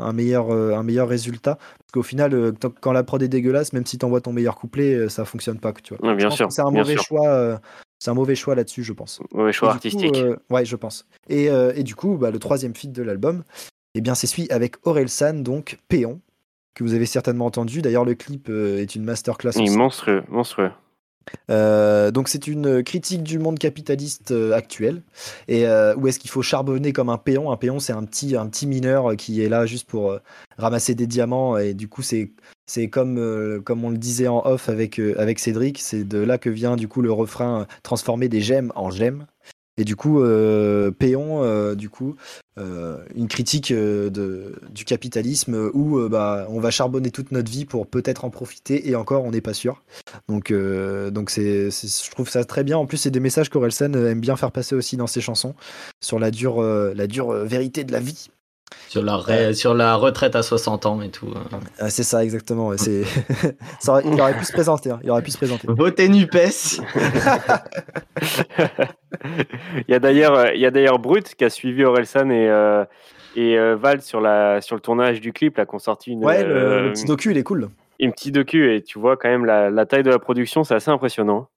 [0.00, 1.54] un meilleur un meilleur résultat.
[1.56, 5.24] Parce qu'au final, quand la prod est dégueulasse, même si t'envoies ton meilleur couplet, ça
[5.24, 5.72] fonctionne pas.
[5.72, 6.08] Tu vois.
[6.10, 7.60] Ouais, bien sûr, C'est un mauvais choix.
[8.00, 9.20] c'est un mauvais choix là-dessus, je pense.
[9.32, 10.16] Mauvais choix coup, artistique.
[10.16, 11.06] euh, ouais, je pense.
[11.28, 13.42] Et, euh, et du coup, bah, le troisième feat de l'album,
[13.98, 16.20] eh bien, c'est celui avec Orelsan, donc Péon,
[16.74, 17.82] que vous avez certainement entendu.
[17.82, 19.50] D'ailleurs, le clip euh, est une masterclass.
[19.50, 19.76] Aussi.
[19.76, 20.70] monstrueux, monstrueux.
[21.50, 25.02] Euh, donc, c'est une critique du monde capitaliste euh, actuel.
[25.48, 27.50] Et euh, où est-ce qu'il faut charbonner comme un péon?
[27.50, 30.16] Un péon, c'est un petit, un petit mineur qui est là juste pour
[30.56, 31.58] ramasser des diamants.
[31.58, 32.30] Et du coup, c'est
[32.66, 36.50] c'est comme, comme on le disait en off avec, avec Cédric, c'est de là que
[36.50, 39.26] vient du coup le refrain transformer des gemmes en gemmes.
[39.78, 42.16] Et du coup, euh, Péon, euh, du coup,
[42.58, 44.10] euh, une critique euh,
[44.70, 48.96] du capitalisme où bah, on va charbonner toute notre vie pour peut-être en profiter et
[48.96, 49.82] encore, on n'est pas sûr.
[50.28, 52.76] Donc, donc c'est, je trouve ça très bien.
[52.76, 55.54] En plus, c'est des messages qu'Orelsan euh, aime bien faire passer aussi dans ses chansons
[56.00, 58.28] sur la dure, la dure vérité de la vie.
[58.88, 61.28] Sur la, ré- sur la retraite à 60 ans et tout.
[61.36, 61.60] hein.
[61.78, 62.68] Ah, c'est ça, exactement.
[62.68, 63.04] ouais, C'est...
[63.80, 64.90] ça aurait- il aurait pu se présenter.
[64.90, 65.66] hein, il aurait pu se présenter.
[65.68, 66.80] Votez NUPES
[69.76, 72.48] il y a d'ailleurs, euh, il y a d'ailleurs Brut qui a suivi Orelsan et
[72.48, 72.84] euh,
[73.36, 76.42] et euh, Val sur la sur le tournage du clip là, qu'on sorti une Ouais,
[76.44, 77.68] le, euh, le petit docu, il est cool.
[78.00, 80.74] une petite docu et tu vois quand même la, la taille de la production, c'est
[80.74, 81.48] assez impressionnant.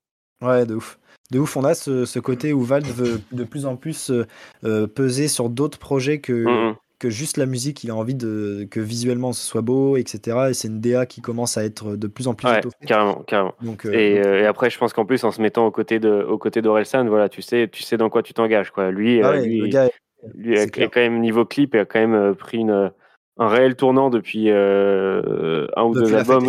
[0.42, 0.98] Ouais, de ouf.
[1.32, 4.26] De ouf, on a ce, ce côté où Valve veut de plus en plus euh,
[4.66, 6.76] euh, peser sur d'autres projets que, Mhm.
[7.02, 7.84] Que juste la musique.
[7.84, 10.38] Il a envie de, que visuellement ce soit beau, etc.
[10.50, 13.56] Et c'est une DA qui commence à être de plus en plus Ouais, carrément, carrément.
[13.62, 16.00] Donc, euh, Et, euh, et après, je pense qu'en plus, en se mettant aux côtés
[16.00, 18.92] de, aux côtés d'Orelsan, voilà, tu sais, tu sais dans quoi tu t'engages, quoi.
[18.92, 19.90] Lui, ah euh, ouais, lui, le gars,
[20.36, 22.92] lui a, quand même niveau clip, a quand même pris une,
[23.38, 26.48] un réel tournant depuis euh, un ou depuis deux albums,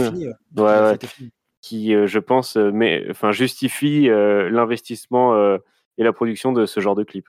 [0.58, 0.98] ouais.
[1.62, 5.56] qui, je pense, mais, enfin, justifie l'investissement
[5.96, 7.26] et la production de ce genre de clip.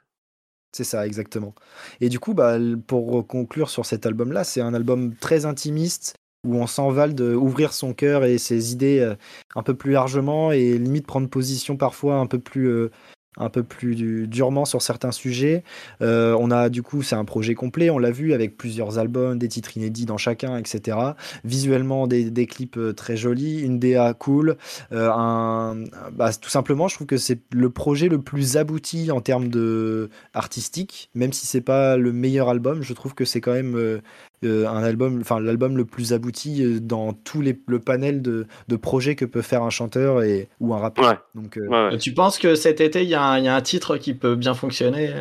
[0.76, 1.54] C'est ça, exactement.
[2.02, 2.58] Et du coup, bah,
[2.88, 6.16] pour conclure sur cet album-là, c'est un album très intimiste
[6.46, 9.16] où on sent Val de ouvrir son cœur et ses idées euh,
[9.56, 12.92] un peu plus largement et limite prendre position parfois un peu plus, euh,
[13.38, 15.64] un peu plus du- durement sur certains sujets.
[16.02, 19.38] Euh, on a du coup, c'est un projet complet, on l'a vu avec plusieurs albums,
[19.38, 20.98] des titres inédits dans chacun, etc.
[21.44, 24.58] Visuellement, des, clips euh, très jolis, une DA cool,
[24.92, 29.48] euh, bah, tout simplement, je trouve que c'est le projet le plus abouti en termes
[29.48, 34.02] de artistique, même si c'est pas le meilleur album, je trouve que c'est quand même
[34.44, 38.48] euh, un album, enfin l'album le plus abouti euh, dans tout les, le panel de,
[38.68, 41.10] de projets que peut faire un chanteur et, ou un rappeur.
[41.10, 41.98] Ouais, Donc, euh, ouais, ouais.
[41.98, 44.14] Tu penses que cet été, il y, a un- il y a un titre qui
[44.14, 45.12] peut bien fonctionner?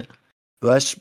[0.65, 0.97] Ouais, je-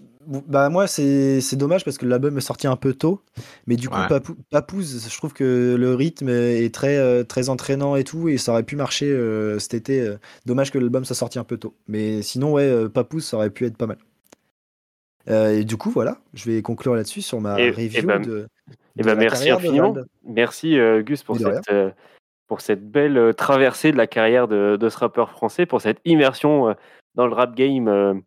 [0.47, 3.22] bah moi c'est c'est dommage parce que l'album est sorti un peu tôt,
[3.67, 4.07] mais du coup Ouais.
[4.07, 8.51] Papou- Papouze, je trouve que le rythme est très très entraînant et tout et ça
[8.51, 10.15] aurait pu marcher euh, cet été.
[10.45, 13.65] Dommage que l'album soit sorti un peu tôt, mais sinon ouais Papouze ça aurait pu
[13.65, 13.97] être pas mal.
[15.30, 18.22] Euh, et du coup voilà, je vais conclure là-dessus sur ma Et- et review ben-
[18.22, 18.47] de,
[18.97, 19.95] Eh de ben, la merci infiniment.
[20.26, 21.91] Merci euh, Gus pour cette, euh,
[22.47, 26.76] pour cette belle traversée de la carrière de, de ce rappeur français, pour cette immersion
[27.15, 28.22] dans le rap game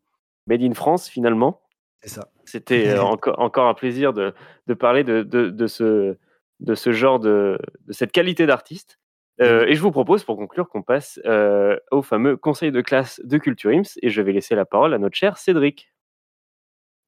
[0.47, 1.61] made in France finalement.
[2.03, 2.29] C'est ça.
[2.45, 4.33] C'était encore, encore un plaisir de,
[4.67, 6.17] de parler de, de, de ce,
[6.61, 8.99] de ce genre de, de cette qualité d'artiste.
[9.41, 13.21] Euh, et je vous propose pour conclure qu'on passe euh, au fameux conseil de classe
[13.25, 15.93] de Culture Ims et je vais laisser la parole à notre cher Cédric.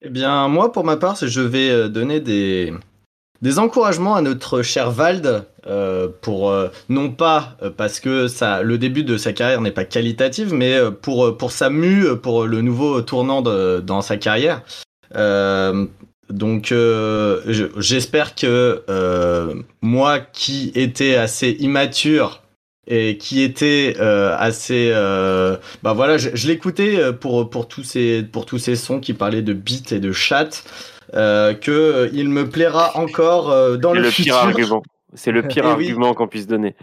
[0.06, 2.72] Eh bien, moi, pour ma part, je vais euh, donner des,
[3.42, 8.62] des encouragements à notre cher Vald, euh, pour euh, non pas euh, parce que ça,
[8.62, 12.60] le début de sa carrière n'est pas qualitative, mais pour, pour sa mue, pour le
[12.62, 14.62] nouveau tournant de- dans sa carrière.
[16.30, 18.82] Donc, je- j'espère que
[19.82, 22.42] moi, qui étais assez immature
[22.88, 27.82] et qui était euh, assez euh, bah voilà je, je l'écoutais euh, pour pour tous
[27.84, 30.64] ces pour tous ces sons qui parlaient de beat et de chat
[31.14, 34.82] euh, que euh, il me plaira encore euh, dans C'est le, le futur pire argument.
[35.14, 35.70] C'est le pire oui.
[35.70, 36.76] argument qu'on puisse donner.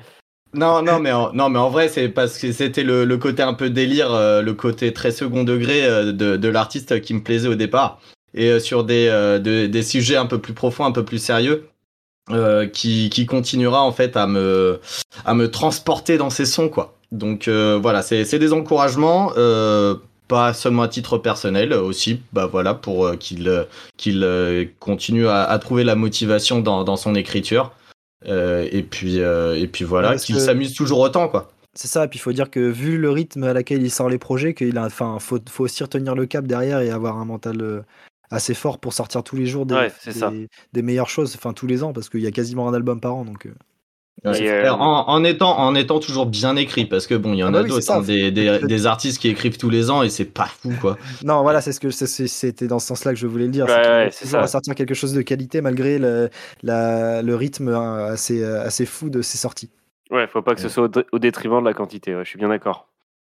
[0.53, 3.41] non non mais en, non mais en vrai c'est parce que c'était le, le côté
[3.43, 7.23] un peu délire euh, le côté très second degré euh, de, de l'artiste qui me
[7.23, 7.99] plaisait au départ
[8.35, 11.17] et euh, sur des euh, de- des sujets un peu plus profonds un peu plus
[11.19, 11.69] sérieux
[12.29, 14.79] euh, qui, qui continuera en fait à me,
[15.25, 16.95] à me transporter dans ces sons quoi.
[17.11, 19.95] Donc euh, voilà, c'est des encouragements, euh,
[20.27, 23.65] pas seulement à titre personnel, aussi bah voilà pour qu'il
[23.97, 27.71] qu'il continue à, à trouver la motivation dans, dans son écriture.
[28.25, 31.49] Et puis et puis voilà, Ouais, qu'il que- s'amuse toujours autant quoi.
[31.75, 34.07] C'est ça, et puis il faut dire que vu le rythme à laquelle il sort
[34.07, 37.25] les projets, qu'il a, enfin, faut, faut aussi retenir le cap derrière et avoir un
[37.25, 37.83] mental
[38.33, 40.31] assez fort pour sortir tous les jours des, Ouais, c'est des, ça.
[40.73, 43.15] des meilleures choses, enfin tous les ans, parce qu'il y a quasiment un album par
[43.15, 43.45] an, donc.
[43.45, 43.53] euh,
[44.25, 47.47] euh, en, en étant en étant toujours bien écrit parce que bon il y en
[47.47, 50.01] Ah bah a oui, d'autres hein, des, des, des artistes qui écrivent tous les ans
[50.03, 50.97] et c'est pas fou quoi.
[51.25, 53.65] Non, voilà, c'est ce que c'était dans ce sens-là que je voulais le dire.
[53.65, 54.41] Ouais, ouais, ça.
[54.41, 56.29] à sortir quelque chose de qualité malgré le,
[56.61, 59.71] la- le rythme assez, euh, assez fou de ses sorties.
[60.11, 62.15] Ouais, faut pas que ce soit au, dé- au détriment de la quantité.
[62.15, 62.87] ouais, je suis bien d'accord.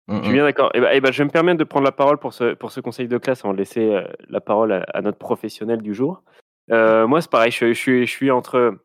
[0.10, 0.72] Mm, Je suis bien d'accord.
[0.74, 2.72] Et ben, eh ben, je vais me permettre de prendre la parole pour ce, pour
[2.72, 5.94] ce conseil de classe avant de laisser euh, la parole à, à notre professionnel du
[5.94, 6.24] jour.
[6.72, 8.76] Euh, moi, c'est pareil, je, je suis, je suis entre,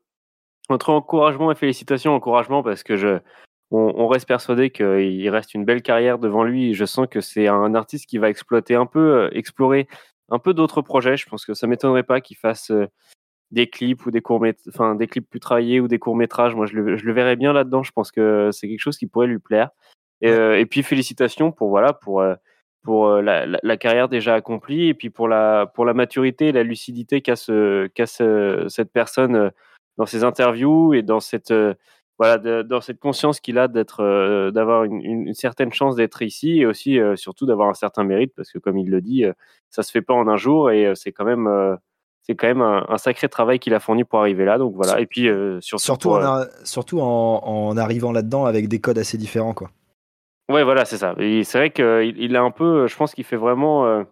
[0.68, 2.14] entre encouragement et félicitations.
[2.14, 3.18] Encouragement parce que je,
[3.70, 6.70] on, on reste persuadé qu'il reste une belle carrière devant lui.
[6.70, 9.88] Et je sens que c'est un artiste qui va exploiter un peu, euh, explorer
[10.30, 11.16] un peu d'autres projets.
[11.16, 12.70] Je pense que ça m'étonnerait pas qu'il fasse
[13.50, 16.54] des clips ou des courts enfin des clips plus travaillés ou des courts métrages.
[16.54, 17.82] Moi, je le, je le verrais bien là-dedans.
[17.82, 19.70] Je pense que c'est quelque chose qui pourrait lui plaire.
[20.20, 22.34] Et, euh, et puis félicitations pour voilà pour euh,
[22.82, 26.48] pour euh, la, la- la carrière déjà accomplie et puis pour la, pour la maturité
[26.48, 29.50] et la lucidité qu'a ce, qu'a ce- cette personne
[29.96, 31.52] dans ses interviews et dans cette,
[32.18, 35.96] voilà, de- dans cette conscience qu'il a d'être, euh, d'avoir une, une- une certaine chance
[35.96, 39.00] d'être ici et aussi euh, surtout d'avoir un certain mérite parce que comme il le
[39.00, 39.32] dit, euh,
[39.70, 41.48] ça se fait pas en un jour et c'est quand même,
[42.22, 44.58] c'est quand même un, un sacré travail qu'il a fourni pour arriver là.
[44.58, 45.00] Donc voilà.
[45.00, 45.28] Et puis
[45.60, 49.54] surtout, Surtout, pour, en, a- surtout en, en arrivant là-dedans avec des codes assez différents,
[49.54, 49.70] quoi.
[50.50, 51.14] Ouais, voilà, c'est ça.
[51.18, 54.02] C'est vrai qu'il il est un peu, je pense qu'il fait vraiment, euh,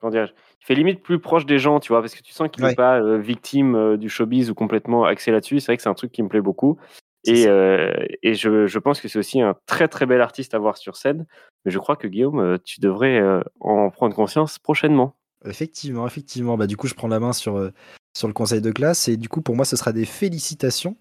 [0.00, 2.48] comment dirais-je, il fait limite plus proche des gens, tu vois, parce que tu sens
[2.50, 2.74] qu'il n'est Ouais.
[2.76, 5.58] pas euh, victime euh, du showbiz ou complètement axé là-dessus.
[5.60, 6.78] C'est vrai que c'est un truc qui me plaît beaucoup.
[7.24, 7.92] Et, euh,
[8.22, 10.96] et je, je pense que c'est aussi un très très bel artiste à voir sur
[10.96, 11.26] scène.
[11.64, 13.20] Mais je crois que Guillaume, tu devrais
[13.58, 15.16] en prendre conscience prochainement.
[15.46, 16.56] Effectivement, effectivement.
[16.56, 17.72] Bah, du coup, je prends la main sur, euh,
[18.16, 19.08] sur le conseil de classe.
[19.08, 20.96] Et du coup, pour moi, ce sera des félicitations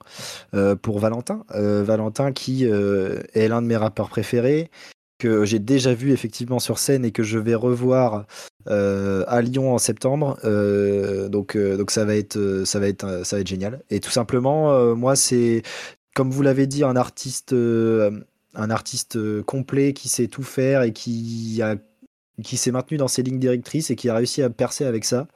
[0.53, 1.43] euh, pour Valentin.
[1.51, 4.69] Euh, Valentin, qui est l'un de mes rappeurs préférés,
[5.17, 8.25] que j'ai déjà vu effectivement sur scène et que je vais revoir
[8.67, 10.37] à Lyon en septembre.
[11.29, 13.81] Donc, donc ça va être, ça va être, ça va être génial.
[13.89, 15.61] Et tout simplement, moi, c'est
[16.15, 21.61] comme vous l'avez dit, un artiste, un artiste complet qui sait tout faire et qui
[21.61, 21.75] a
[22.43, 25.27] qui s'est maintenu dans ses lignes directrices et qui a réussi à percer avec ça.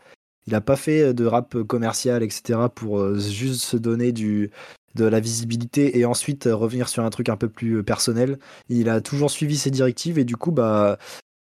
[0.48, 4.50] Il n'a pas fait de rap commercial, etc., pour euh, juste se donner de
[4.98, 8.40] la visibilité et ensuite euh, revenir sur un truc un peu plus euh, personnel.
[8.68, 10.98] Il a toujours suivi ses directives et du coup, bah,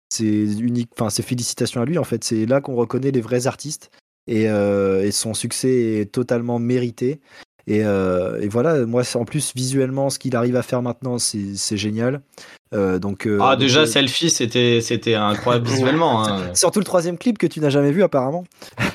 [0.09, 0.91] c'est unique.
[0.95, 1.99] Enfin, c'est félicitations à lui.
[1.99, 3.91] En fait, c'est là qu'on reconnaît les vrais artistes
[4.27, 4.49] et,
[5.13, 7.21] son succès est totalement mérité.
[7.67, 12.23] Et, et voilà, moi, en plus, visuellement, ce qu'il arrive à faire maintenant, c'est génial.
[12.75, 16.25] Euh, donc, euh, Ah, donc, déjà, euh, selfie, c'était c'était incroyable visuellement.
[16.29, 16.41] hein.
[16.55, 18.45] Surtout le troisième clip que tu n'as jamais vu apparemment.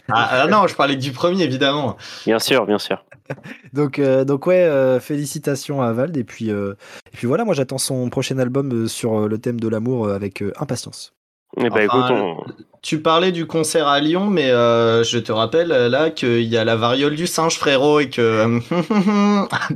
[0.09, 1.95] Ah, ah non, je parlais du premier, évidemment.
[2.25, 3.03] Bien sûr, bien sûr.
[3.73, 6.17] Donc, euh, donc ouais, euh, félicitations à Vald.
[6.17, 6.73] Et puis, euh,
[7.13, 10.51] et puis voilà, moi j'attends son prochain album sur le thème de l'amour avec euh,
[10.59, 11.13] impatience.
[11.57, 12.37] Eh ben, Enfin, écoute, on-
[12.81, 16.63] Tu parlais du concert à Lyon, mais euh, je te rappelle là qu'il y a
[16.65, 18.45] la variole du singe, frérot, et que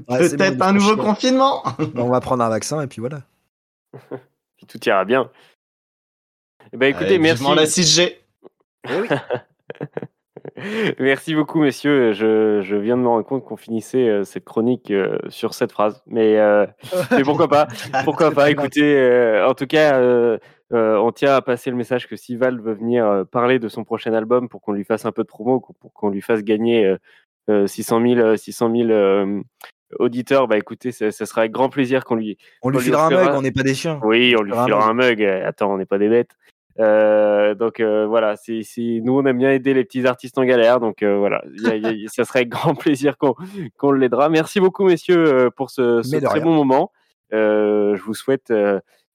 [0.09, 1.63] Ouais, c'est bon, peut-être un nouveau confinement.
[1.95, 3.21] On va prendre un vaccin et puis voilà.
[4.57, 5.29] puis tout ira bien.
[6.71, 7.43] Eh ben, écoutez, Allez, merci.
[7.43, 8.15] la 6G.
[10.99, 12.13] Merci beaucoup, messieurs.
[12.13, 15.71] Je, je viens de me rendre compte qu'on finissait euh, cette chronique euh, sur cette
[15.71, 16.03] phrase.
[16.05, 16.65] Mais, euh,
[17.11, 17.67] mais pourquoi pas?
[18.03, 18.51] Pourquoi C'est pas?
[18.51, 20.37] Écoutez, euh, en tout cas, euh,
[20.73, 23.67] euh, on tient à passer le message que si Val veut venir euh, parler de
[23.67, 26.43] son prochain album pour qu'on lui fasse un peu de promo, pour qu'on lui fasse
[26.43, 26.97] gagner euh,
[27.49, 29.43] euh, 600 000, euh, 600 000
[29.99, 33.07] auditeurs, bah écoutez, ça, ça sera avec grand plaisir qu'on lui, On lui lui filera
[33.07, 33.99] un mug, on n'est pas des chiens.
[34.03, 35.21] oui, on lui filera un mug.
[35.23, 36.31] Euh, Attends, on n'est pas des bêtes.
[36.79, 40.43] Euh, donc euh, voilà, c'est, c'est- nous on aime bien aider les petits artistes en
[40.43, 43.35] galère, donc euh, voilà, il y a- y a- ça serait avec grand plaisir qu'on,
[43.77, 44.27] qu'on l'aidera.
[44.29, 46.43] Merci beaucoup messieurs pour ce, très rien.
[46.43, 46.91] bon moment.
[47.31, 48.51] Je vous souhaite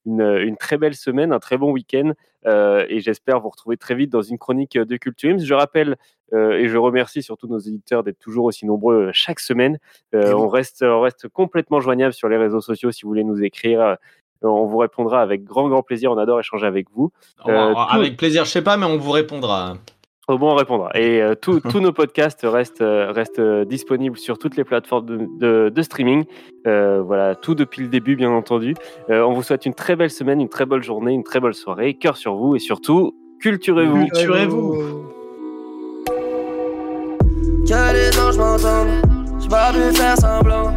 [0.09, 2.11] une, une très belle semaine, un très bon week-end,
[2.45, 5.39] euh, et j'espère vous retrouver très vite dans une chronique de Culture Ims.
[5.43, 5.95] Je rappelle
[6.33, 9.77] euh, et je remercie surtout nos éditeurs d'être toujours aussi nombreux euh, chaque semaine.
[10.15, 13.43] Euh, on, reste, on reste complètement joignable sur les réseaux sociaux si vous voulez nous
[13.43, 13.97] écrire.
[14.41, 16.11] On vous répondra avec grand, grand plaisir.
[16.11, 17.11] On adore échanger avec vous.
[17.43, 17.51] Tout-
[17.99, 19.75] Avec plaisir, je sais pas, mais on vous répondra.
[20.29, 20.91] Au moins, on répondra.
[20.95, 25.05] Et euh, tout- tous nos podcasts restent, euh, restent euh, disponibles sur toutes les plateformes
[25.07, 26.23] de, de- de streaming.
[26.67, 28.75] Euh, voilà, tout depuis le début, bien entendu.
[29.09, 31.53] Euh, on vous souhaite une très belle semaine, une très belle journée, une très belle
[31.55, 31.95] soirée.
[31.95, 34.05] Cœur sur vous et surtout, culturez-vous.
[34.05, 34.75] Culturez-vous.
[37.67, 38.87] Que les anges m'entendent,
[39.39, 40.71] j'ai pas pu faire semblant.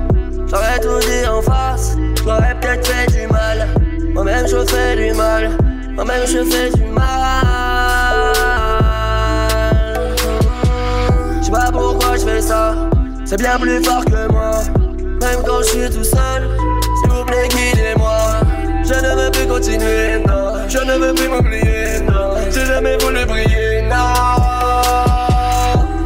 [0.46, 3.66] J'aurais tout dit en face, j'aurais peut-être fait du mal.
[4.12, 5.50] Moi-même je fais du mal,
[5.94, 8.01] moi-même je fais du mal.
[11.53, 12.74] Pas pourquoi je fais ça,
[13.26, 14.53] c'est bien plus fort que moi.
[15.20, 16.48] Même quand je suis tout seul,
[16.98, 18.40] s'il vous plaît guidez-moi.
[18.84, 20.66] Je ne veux plus continuer, non.
[20.66, 22.34] Je ne veux plus m'oublier, non.
[22.50, 24.14] J'ai jamais voulu briller, non.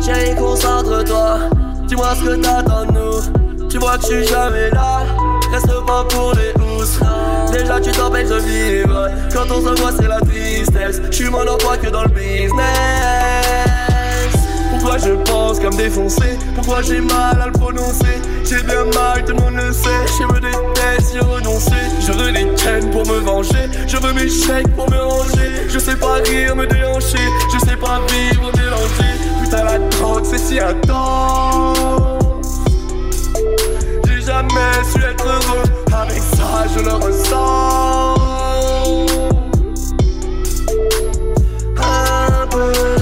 [0.04, 1.38] Chérie, concentre-toi.
[1.86, 3.68] Dis-moi ce que t'attends de nous.
[3.68, 5.06] Tu vois que je suis jamais là.
[5.52, 7.00] Reste pas pour les housses.
[7.52, 9.08] Déjà, tu t'empêches de vivre.
[9.32, 11.00] Quand on se voit, c'est la tristesse.
[11.10, 13.65] Je suis mon emploi que dans le business.
[14.86, 18.22] Pourquoi je pense comme défoncé Pourquoi j'ai mal à le prononcer?
[18.44, 19.88] J'ai bien mal, tout le monde le sait.
[20.16, 21.72] Je me déteste, y renoncer.
[21.98, 23.68] Je veux des chaînes pour me venger.
[23.88, 25.66] Je veux mes chèques pour me ranger.
[25.68, 27.18] Je sais pas rire, me déhancher.
[27.52, 31.76] Je sais pas vivre, mélanger Putain la drogue c'est si intense.
[34.06, 35.64] J'ai jamais su être heureux.
[36.00, 38.14] Avec ça je le ressens.
[41.76, 42.95] Un peu